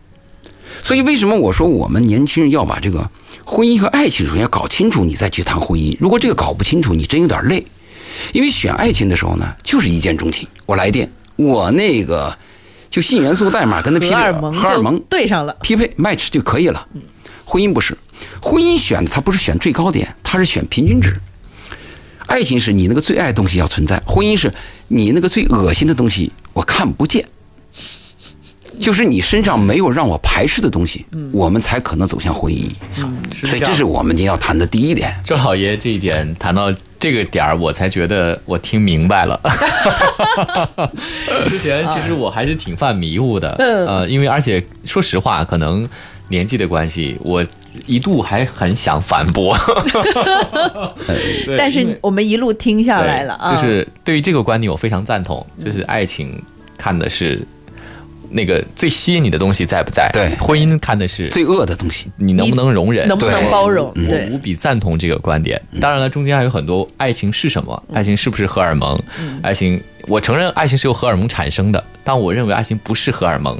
[0.83, 3.09] 所以为什么我说我们年轻人要把这个
[3.45, 5.97] 婚姻和爱情首先要搞清楚，你再去谈婚姻。
[6.01, 7.65] 如果这个搞不清楚，你真有点累。
[8.33, 10.47] 因为选爱情的时候呢，就是一见钟情。
[10.67, 12.37] 我来电，我那个
[12.91, 14.15] 就性元素代码跟他匹配，
[14.53, 16.87] 荷尔蒙对上了，匹配 match 就可以了。
[17.45, 17.97] 婚姻不是，
[18.41, 21.15] 婚姻选的它不是选最高点，它是选平均值。
[22.27, 24.53] 爱情是你那个最爱的东西要存在，婚姻是
[24.89, 27.27] 你那个最恶心的东西我看不见，
[28.79, 32.67] 就是你身上没有让我排斥的东西，我们才可能走向婚姻。
[33.33, 35.15] 所以这是我们今天要谈的第一点。
[35.25, 36.73] 周老爷这一点谈到。
[37.03, 39.41] 这个点儿我才觉得我听明白了，
[41.51, 45.85] 之前其实我还是挺犯迷糊的，呃，因为而且说实话，可能
[46.29, 47.45] 年纪的关系，我
[47.87, 49.59] 一度还很想反驳，
[51.59, 56.41] 但是我们一路听下来了啊，就是对于这个观点我非常赞同，就是爱情
[56.79, 57.45] 看的是。
[58.33, 60.11] 那个最吸引你的东西在不在？
[60.13, 63.07] 对，婚姻看的是最恶的东西，你能不能容忍？
[63.07, 63.93] 能不能包容？
[63.95, 65.61] 我无比赞同这个观点。
[65.81, 67.83] 当然了，中间还有很多，爱情是什么？
[67.93, 68.99] 爱情是不是荷尔蒙？
[69.43, 73.57] 爱情，我承认爱情是由荷尔蒙产生的，但我认为爱情不是荷尔蒙。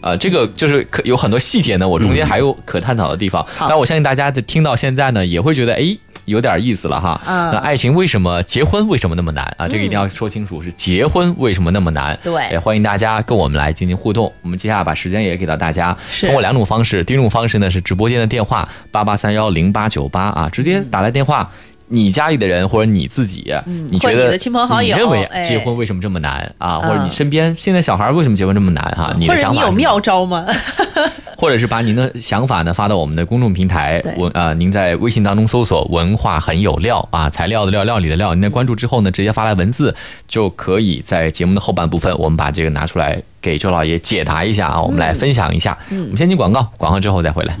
[0.00, 3.44] 呃，这个就是可有很多细节呢，我中间还有可探讨的地方。
[3.68, 5.96] 但我相信大家在听到现在呢，也会觉得哎。
[6.28, 9.66] 有点意思了哈，那爱情为什么结婚为什么那么难啊？
[9.66, 12.18] 这个一定要说清楚，是结婚为什么那么难？
[12.22, 14.32] 对，也欢迎大家跟我们来进行互动。
[14.42, 17.02] 我们接下来把时间也给到大家，通过两种方式。
[17.02, 21.50] 第一种方式呢是直播间的电话八八三幺零八九八啊，直接打来电话。
[21.88, 23.52] 你家里的人或者你自己，
[23.90, 24.36] 你觉得
[24.80, 26.78] 你认为结婚为什么这么难啊？
[26.78, 29.14] 或者你身边现在小孩为什么结婚这么难哈？
[29.18, 29.60] 你的想法？
[29.60, 30.46] 或者你有妙招吗？
[31.38, 39.94] 或者是把您的想法呢发到我们的公众平台文啊，您在微信当中搜索“文化很有料”啊，材料的料，料理的料，您在关注之后呢，直接发来文字，
[40.26, 45.78] 就可以在节目的后半部分，我们把这个拿出来给周老爷解答一下啊，我们来分享一下。
[45.90, 47.56] 嗯，我们先进广告，广告之后再回来。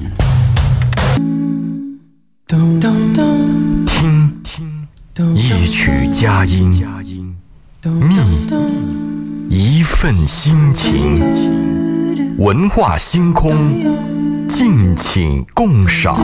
[2.48, 3.77] 听听，
[5.34, 6.70] 一曲佳音，
[9.48, 11.18] 觅一份心情，
[12.38, 13.50] 文化星空，
[14.48, 16.16] 敬请共赏。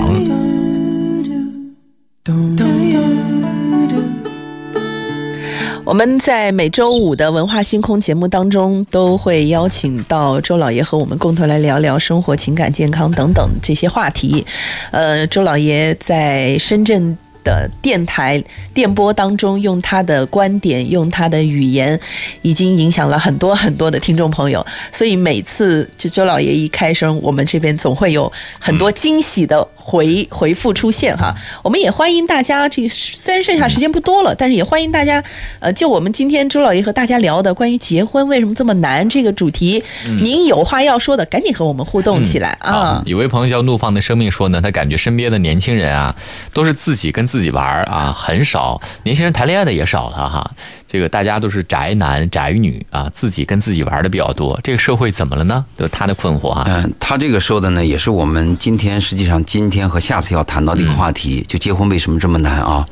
[5.85, 14.47] 我们在每周五的文化星空节目当中，都会邀请到周老爷和我们共同来聊聊生活、情感、健康等等这些话题。
[14.93, 17.19] 呃，周老爷在深圳。
[17.45, 21.99] 的电台电波当中，用他的观点，用他的语言，
[22.43, 24.67] 已经影响了很多很多的听众朋友。
[24.91, 31.35] 所以每次就周老爷一开声，我们这边总会有很多惊喜的回回复出现哈。
[31.63, 35.23] 我们也欢迎大家，这虽然剩下时间不多了，但是也欢迎大家，
[35.61, 39.85] 呃，就我们今天周老爷和大家聊的关于结婚为什么这么难这个主题，
[40.23, 43.03] 您有话要说的，赶紧和我们互动起来啊！
[43.05, 46.17] 有位朋友叫怒放的生命说呢，他感觉身边的年轻人啊，
[46.55, 47.25] 都是自己跟。
[47.35, 50.51] 自己玩啊，很少年轻人谈恋爱的也少了哈。
[50.89, 54.59] 这个大家都是宅男宅女啊，自己跟自己玩的比较多。
[54.63, 55.65] 这个社会怎么了呢？
[55.77, 56.65] 就他的困惑啊。
[56.67, 62.89] 嗯，他这个说的呢，也是我们今天实际上今天和下次要谈到的一个话题，就结婚为什么这么难啊？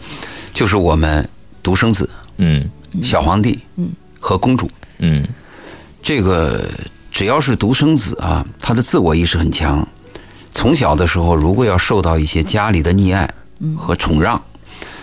[0.52, 1.28] 就是我们
[1.62, 2.64] 独生子，嗯，
[3.02, 5.24] 小皇帝，嗯，和公主，嗯，
[6.02, 6.68] 这个
[7.10, 9.86] 只要是独生子啊，他的自我意识很强，
[10.52, 13.28] 从小的时候如果要受到一些家里的溺爱。
[13.78, 14.42] 和宠让，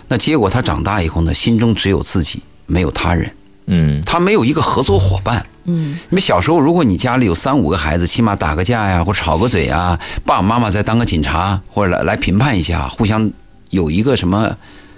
[0.10, 3.30] 那结果他长大以后呢，心中只有自己，没有他人。
[3.66, 5.46] 嗯，他没有一个合作伙伴。
[5.66, 13.30] 嗯，你们小时候，如果你家里有三五个孩子，起码打个架呀，或吵个嘴啊，爸爸妈妈再当个警察，或者来来评判一下，互相
[13.70, 14.56] 有一个什么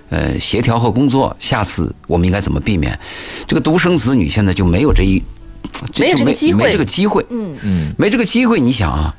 [0.09, 2.97] 呃协调和工作，下次我们应该怎么避免？
[3.47, 5.21] 这个独生子女现在就没有这一，
[5.99, 7.25] 没有这个机会，没这个机会。
[7.29, 9.13] 嗯嗯，没这个机会，你想啊。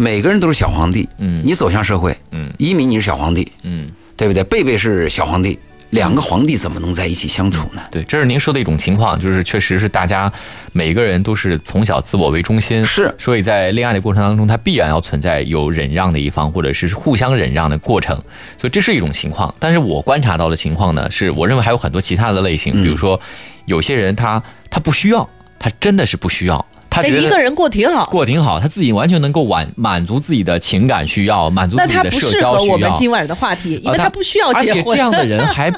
[0.00, 4.44] 每个人都是小皇帝，嗯，你走向社会，嗯，一鸣你是小皇帝，嗯，对不对？
[4.44, 5.58] 贝贝是小皇帝，
[5.90, 7.82] 两个皇帝怎么能在一起相处呢？
[7.90, 10.30] 对，这是您说的一种情况，就是确实是大家
[10.72, 18.16] 每个人都是从小自我为中心，是，所以在恋爱的过程当中，他必然要存在有忍让的一方，或者是互相忍让的过程，
[18.60, 19.54] 所以这是一种情况。
[19.58, 23.18] 但是我观察到的情况呢，是我认为还有很多其他的类型，比如说
[23.64, 26.66] 有些人他他不需要，他真的是不需要。
[27.02, 32.38] 他觉得一个人过挺好，过挺好，他自己完全能够满满足自己的情感需要，满足自己的社交需要。
[32.38, 34.80] 那他不适合我们今晚的话题，因为他不需要结婚。
[34.80, 35.72] 而且这样的人还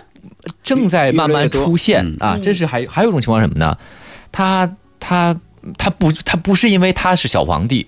[0.62, 2.38] 正在慢慢出现啊！
[2.42, 3.76] 这是还还有一种情况什么呢？
[4.32, 5.36] 他他
[5.76, 7.86] 他不他不是因为他是小皇帝，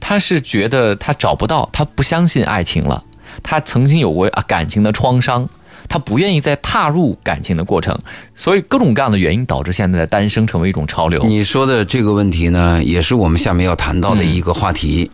[0.00, 3.02] 他是觉得他找不到，他不相信爱情了，
[3.42, 5.48] 他曾经有过啊感情的创伤。
[5.88, 7.96] 他不愿意再踏入感情的过程，
[8.34, 11.20] 所以各种各样的原因导致现在的单身成为一种潮流。
[11.24, 15.10] 你说的这个问题呢，也是我们下面要谈到的一个话题，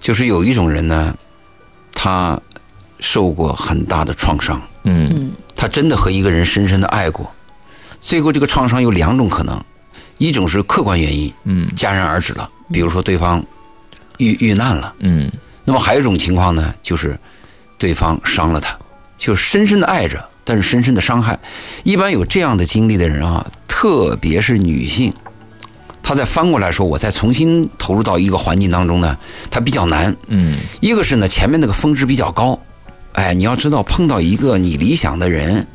[0.00, 1.14] 就是有一种人呢，
[1.92, 2.40] 他
[3.00, 7.30] 受过很大的创伤，嗯，他真的和一个人深深的爱过，
[8.00, 9.62] 最后这个创伤有两种可能，
[10.18, 13.44] 一种是客观原因，嗯，戛然而止了，比如说对方
[14.18, 15.30] 遇遇难了，嗯，
[15.64, 17.18] 那么还有一种情况呢，就是
[17.76, 18.78] 对方伤了他。
[19.24, 21.38] 就深深的爱着，但是深深的伤害。
[21.82, 25.14] 一般有这样的经历的人啊，特别是女性，
[26.02, 29.16] 她再翻过来说，我再重新投入到一个环境当中呢，
[29.50, 30.14] 她比较难。
[30.26, 32.60] 嗯，一个是呢，前面那个峰值比较高，
[33.14, 35.66] 哎，你要知道碰到一个你理想的人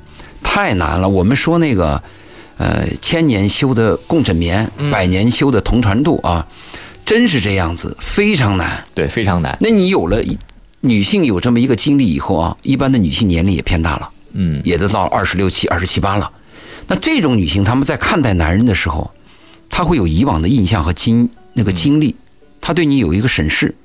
[0.44, 1.10] 太难了。
[1.10, 2.04] 我们说那个，
[2.58, 6.46] 呃，千年修的共枕眠，百年修的同船渡啊，
[7.04, 8.86] 真是这样子，非常难。
[8.94, 9.58] 对，非常难。
[9.60, 10.22] 那你有了。
[10.82, 16.32] 女性有这么一个经历以后啊，一般的女性年龄也偏大了，嗯，也都到二十六七、二十七八了。
[16.88, 19.12] 那这种女性，她们在看待男人的时候，
[19.70, 22.16] 她会有以往的印象和经那个经历，
[22.62, 23.76] 她对你有一个审视，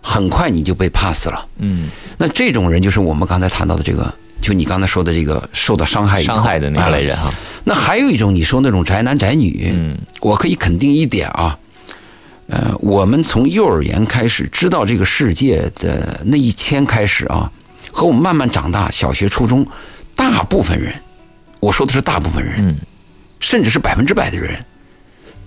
[0.00, 1.88] 很快你就被 pass 了，嗯。
[2.16, 7.30] 那这种人就是我们刚才谈到的这个，就你刚才说的这个受到伤害伤害的那类人哈。
[7.64, 11.58] 那还有一种，你说那种宅男宅女，嗯，我可以肯定一点啊。
[12.48, 17.50] 呃，我们从幼儿园开始知道这个世界的那一天开始啊，
[17.90, 19.66] 和我们慢慢长大，小学、初中，
[20.14, 20.94] 大部分人，
[21.58, 22.76] 我说的是大部分人，
[23.40, 24.64] 甚至是百分之百的人，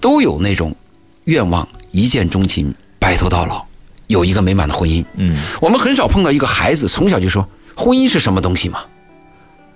[0.02, 0.76] 都有那种
[1.24, 3.66] 愿望，一见钟情，白头到老，
[4.08, 5.02] 有一个美满的婚姻。
[5.16, 7.48] 嗯，我们很少碰到一个孩子从小就说
[7.78, 8.82] 婚姻是什么东西嘛，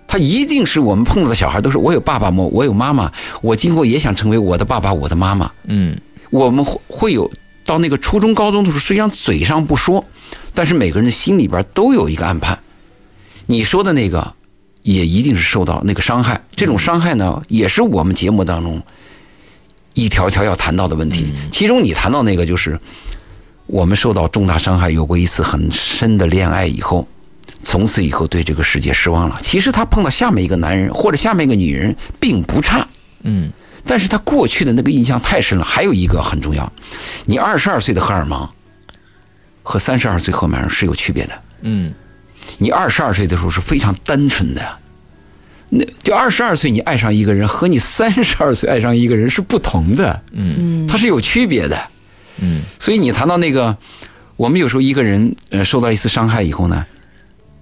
[0.05, 3.09] 他一定是我们碰到的小孩都是我有爸爸我我有妈妈，
[3.41, 5.49] 我今后也想成为我的爸爸，我的妈妈。
[5.67, 5.97] 嗯。
[6.34, 7.31] 我们会会有
[7.63, 10.05] 到到那个初中、高中的时候，实际上嘴上不说，
[10.53, 12.59] 但是每个人的心里边都有一个暗判。
[13.47, 14.36] 你说的那个，
[14.84, 16.39] 也一定是受到那个伤害。
[16.55, 18.79] 这种伤害呢，也是我们节目当中
[19.95, 21.34] 一条条要谈到的问题。
[21.51, 22.79] 其中你谈到那个，就是
[23.65, 27.07] 我们受到重大伤害，有过一次很深的恋爱以后，
[27.63, 29.39] 从此以后对这个世界失望了。
[29.41, 32.88] 其实他碰到下面一个男人或者下面一个女人并不差，
[33.23, 33.51] 嗯，
[33.86, 35.63] 但是他过去的那个印象太深了。
[35.63, 36.71] 还有一个很重要，
[37.25, 38.47] 你二十二岁的荷尔蒙
[39.61, 41.41] 和三十二岁荷尔蒙是有区别的。
[41.61, 41.93] 嗯，
[42.57, 44.61] 你二十二岁的时候是非常单纯的，
[45.69, 51.77] 那就二十二岁你爱上一个人和你三十二岁爱上一个人是不同的，嗯它是有区别的。
[52.39, 53.77] 嗯，所以你谈到那个，
[54.36, 56.86] 我们有时候一个人呃受到一次伤害以后呢，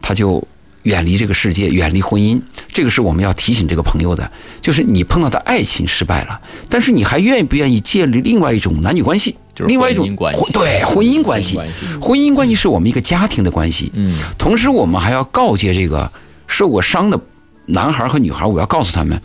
[0.01, 0.45] 他就
[0.83, 2.39] 远离这个世界，远离婚姻。
[2.71, 9.35] 这个是我们要提醒这个朋友的，就是你碰到的爱情失败了，但是你还愿不愿意建立另外一种男女关系？
[9.53, 10.07] 就是另外一种
[10.53, 11.57] 对婚姻关系
[12.01, 13.91] 婚姻关系，是我们一个家庭的关系。
[13.93, 16.09] 嗯，同时我们还要告诫这个
[16.47, 17.19] 受过伤的
[17.65, 19.21] 男孩和女孩，我要告诉他们，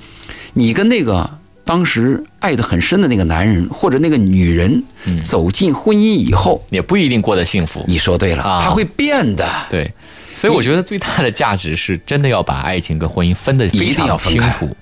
[0.53, 1.31] 你跟那个
[1.65, 7.85] 当时爱得很深的那个男人或者那个女人嗯走进婚姻以后，也不一定过得幸福。
[7.87, 9.49] 你说对了，啊他会变的。
[9.71, 9.93] 对，
[10.37, 14.51] 所以我觉得最大的价值是真的要把爱情跟婚姻分得非一定要常分开。
[14.51, 14.77] 清楚。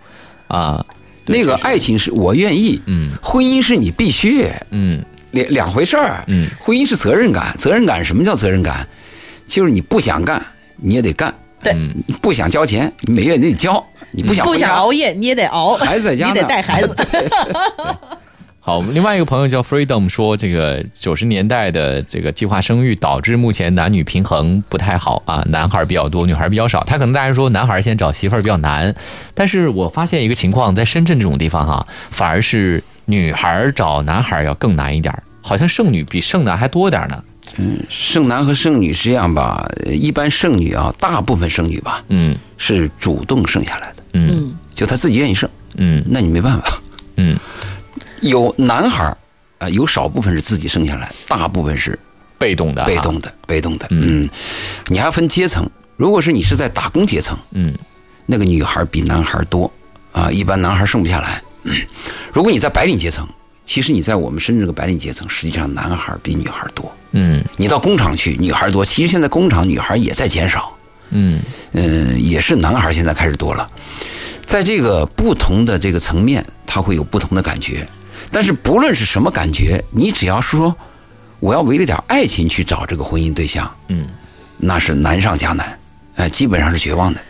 [0.48, 0.84] 啊。
[1.26, 3.12] 那个爱情是我愿意，嗯。
[3.22, 5.02] 婚姻是你必须，嗯。
[5.30, 6.22] 两两回事儿。
[6.26, 6.46] 嗯。
[6.60, 8.86] 婚姻是责任感，责任感什么叫责任感？
[9.46, 10.44] 就是你不想干
[10.76, 11.32] 你也得干，
[11.62, 11.74] 对。
[12.20, 16.96] 不想交钱你每月你得交，你不想不想熬夜你也得熬，孩子在家 你得带孩子。
[18.66, 26.82] 好，我们另外一个朋友叫 Freedom 说，这个九十年代的这个计划生育导致目前男女平衡不太好啊，男孩比较多，女孩比较少。
[26.84, 28.94] 他可能大家说男孩现在找媳妇儿比较难，
[29.34, 37.22] 但是我发现一个情况，在深圳这种地方哈、反而是女孩找男孩要更难一点儿，好像剩女比剩男还多点儿呢。
[37.90, 39.62] 剩男和剩女是这样吧？
[39.84, 45.46] 呃一般剩女啊，大部分剩女吧嗯是主动剩下来的，嗯嗯，就她自己愿意剩，
[45.76, 46.80] 嗯那你没办法。
[47.16, 47.38] 嗯，
[48.28, 49.16] 有男孩儿
[49.58, 51.98] 啊、有少部分是自己生下来，大部分是
[52.36, 53.18] 被动的、被动。
[53.20, 53.86] 的，被动的。
[53.90, 54.30] 嗯嗯，
[54.88, 57.72] 你还分阶层，如果是你是在打工阶层，嗯
[58.26, 59.70] 那个女孩比男孩多
[60.12, 61.42] 啊，一般男孩生不下来。
[61.62, 61.74] 嗯
[62.34, 63.26] 如果你在白领阶层，
[63.64, 66.92] 其实你在我们深圳这个白领阶层，实际上男孩比女孩多。
[67.12, 70.76] 嗯你到工厂去，女孩多，其实现在工厂女孩也在减少。
[71.10, 71.40] 嗯
[71.72, 73.70] 嗯，也是男孩现在开始多了，
[74.44, 77.86] 在这个不同的这个层面，他会有不同的感觉。
[78.34, 80.76] 但是不论是什么感觉，你只要说
[81.38, 84.06] 我要为了点爱情去找这个婚姻对象，嗯，
[84.58, 85.78] 那是难上加难，
[86.16, 87.20] 哎，基本上是绝望的，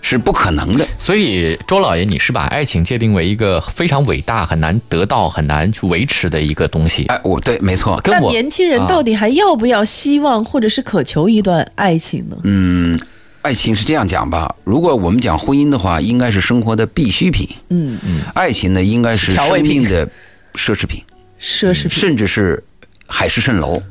[0.00, 0.84] 是不可能的。
[0.98, 7.04] 所以周老爷，你是把爱情界定为一个非常伟大、很难得到、很难去维持的一个东西。
[7.04, 8.00] 哎，我对，没错。
[8.02, 12.36] 跟我那年轻人啊到底还要不要希望或者是渴求一段爱情呢？
[12.42, 12.98] 嗯，
[13.42, 20.06] 爱情是这样讲吧，如果我们讲婚姻的话，应该是生活的必需品；嗯嗯，爱情呢，应该是生命的
[20.54, 21.02] 奢侈品，
[21.40, 22.62] 奢侈品，甚至是
[23.06, 23.82] 海市蜃楼。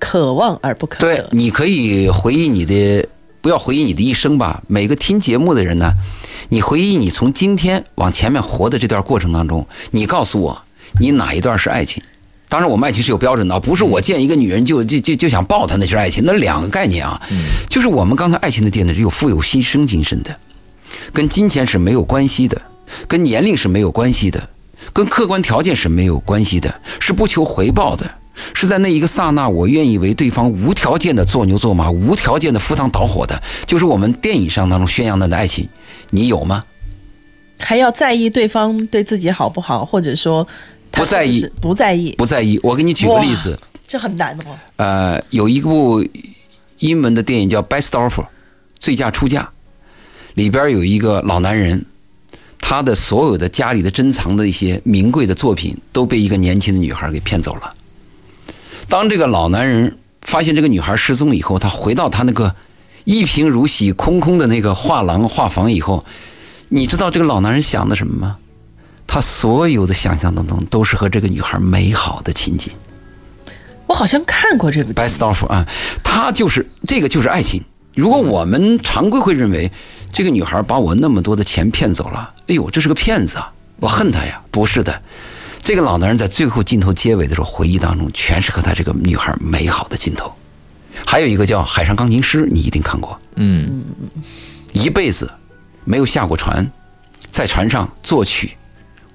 [0.00, 1.24] 可望而不可对，。
[1.30, 3.06] 你可以回忆你的，
[3.40, 4.60] 不要回忆你的一生吧。
[4.66, 5.92] 每个听节目的人呢，
[6.48, 10.60] 你回忆你从今天往前面活的这段过程当中，你告诉我，
[10.98, 12.02] 你哪一段是爱情？
[12.50, 17.18] 当然，我们爱情是有标准的，不是我见一个女人就就就就想抱她，那是爱情，那两个概念啊。
[17.68, 20.36] 就是我们刚才爱情的定义是有富有牺牲精神的，
[21.12, 22.60] 跟金钱是没有关系的，
[23.06, 24.48] 跟年龄是没有关系的，
[24.92, 28.10] 跟客观条件是没有关系的，是不求回报的，
[28.52, 35.68] 是在那一个刹那，我愿意为对方无条件的做牛做马，无条件的赴汤蹈火的，就是我们电影上当中宣扬的那爱情，
[36.10, 36.64] 你有吗？
[37.60, 40.48] 还要在意对方对自己好不好，或者说他
[40.90, 42.58] 不在意不在意，不在意。
[42.62, 44.56] 我给你举个例子，这很难哦。
[44.76, 46.04] 呃，有一部
[46.78, 48.22] 英文的电影叫《Best Offer》，
[48.78, 49.50] 最佳出价，
[50.34, 51.84] 里边有一个老男人，
[52.60, 57.74] 他的所有的家里的珍藏的一些名贵的作品都被一个年轻的女孩给骗走了。
[58.88, 62.54] 当这个老男人发现这个女孩失踪以后，他回到他那个
[63.04, 66.04] 一贫如洗、空空的那个画廊画房以后，
[66.68, 68.36] 你知道这个老男人想的什么吗？
[69.12, 72.72] 他所有的想象当中都是和这个女孩美好的情景。
[73.88, 75.66] 我好像看过这部电影 best offer 啊，
[76.04, 77.60] 他就是这个就是爱情。
[77.96, 79.68] 如果我们常规会认为
[80.12, 84.40] 这个女孩把我那么多的钱骗走了，哎呦，这是个骗子啊，我恨她呀！
[84.52, 85.02] 不是的，
[85.60, 90.32] 这个老男人在最后镜头结尾的时候，回忆当中全是和他这个女孩美好的镜头。
[91.04, 93.82] 还有一个叫《海上钢琴师》，你一定看过，嗯
[94.72, 95.28] 一辈子
[95.84, 96.70] 没有下过船，
[97.32, 98.56] 在船上作曲，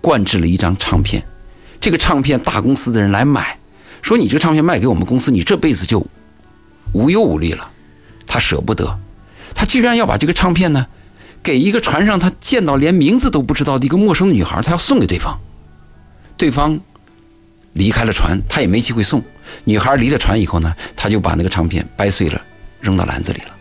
[0.05, 1.25] 灌制了一张唱片。
[1.81, 3.57] 这个唱片大公司的人来买，
[4.03, 6.05] 说你这个唱片卖给我们公司，你这辈子就
[6.93, 7.71] 无忧无虑了。
[8.27, 8.99] 他舍不得，
[9.55, 10.85] 他居然要把这个唱片呢，
[11.41, 15.35] 给一个船上他见到连名字都不知道的一个陌生的女孩，他要送给对方。
[16.37, 16.79] 对方
[17.73, 19.23] 离开了船，他也没机会送。
[19.63, 22.39] 女孩离了船以后呢，他就把那个唱片掰碎了，
[22.79, 23.55] 扔到篮子里了。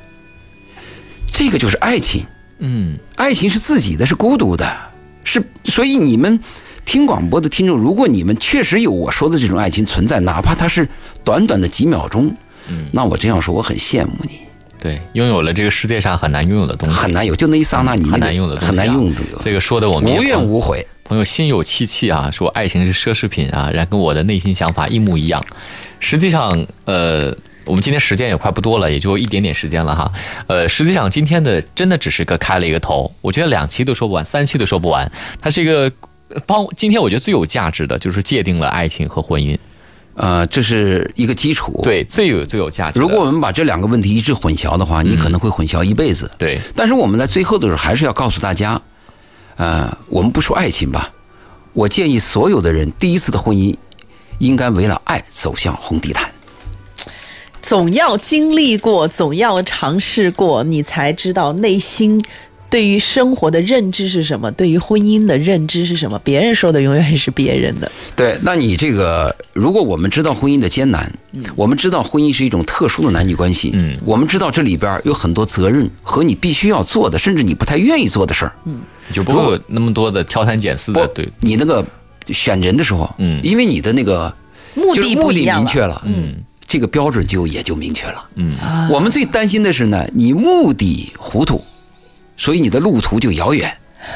[1.32, 2.26] 这个就是爱情，
[2.58, 4.76] 嗯，爱情是自己的，是孤独的，
[5.24, 6.38] 是所以你们
[6.84, 10.88] 听广播的听众，如果你们确实有我说的这种爱情存在，哪怕它是
[11.24, 12.32] 短短的几秒钟，
[12.68, 14.38] 嗯，那我这样说，我很羡慕你。
[14.78, 19.22] 对，拥有了这个世界上很难拥有的东西，很难有，就那一刹那，你很难用的，很难用的。
[19.42, 20.86] 这个说的我们无怨无悔。
[21.04, 25.42] 朋友心有戚戚啊，说爱情是奢侈品啊，然跟我的内心想法一模一样。
[26.00, 27.34] 实际上，呃，
[27.66, 30.12] 我们今天时间也快不多了，也就一点点时间了哈。
[30.46, 35.10] 呃，实际上今天的真的只是个开了一个头，我觉得两期都说不完，三期都说不完。
[35.40, 35.90] 它是一个
[36.46, 39.58] 帮今天我觉得最有价值的就是界定了爱情和婚姻。
[40.16, 43.00] 呃，这是一个基础，对，最有最有价值。
[43.00, 46.30] 如果我们把这两个问题一直混淆的话，你可能会混淆一辈子。
[46.38, 48.80] 对，但是我们在最后的时候还是要告诉大家，
[49.56, 51.12] 呃，我们不说爱情吧，
[51.72, 53.74] 我建议所有的人第一次的婚姻
[54.38, 56.30] 应该为了爱走向红地毯。
[57.64, 62.22] 总要经历过，总要尝试过，你才知道内心。
[62.68, 64.50] 对于生活的认知是什么？
[64.52, 66.18] 对于婚姻的认知是什么？
[66.24, 67.90] 别人说的永远是别人的。
[68.14, 71.10] 对，那你这个，如果我们知道婚姻的艰难，
[71.56, 78.80] 我们知道婚姻是一种特殊的男女关系，嗯，我们知道这里边有很多责任和你必须要做的，甚至你不太愿意做的事儿，嗯，
[79.12, 81.06] 就不会有那么多的挑三拣四的。
[81.14, 81.82] 对，你那个
[82.28, 84.34] 选人的时候，嗯，因为你的那个
[84.74, 86.34] 目的目的明确了，嗯，
[86.74, 88.56] 这个标准就也就明确了，嗯，
[88.90, 91.64] 我们最担心的是呢，你目的糊涂。
[92.36, 93.72] 所以你的路途就遥远，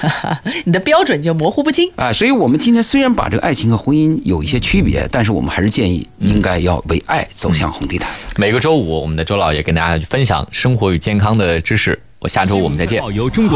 [0.66, 2.12] 你的标准就模糊不清啊！
[2.12, 8.10] 所以我们今天虽然把这个爱情和婚姻有一些区别，但是我们还是建议应该要为爱走向红地毯。
[8.36, 11.96] 每个周五，我们的周老爷跟大家分享生活与健康的知识。
[12.18, 13.00] 我下周我们再见。
[13.14, 13.46] 由中国。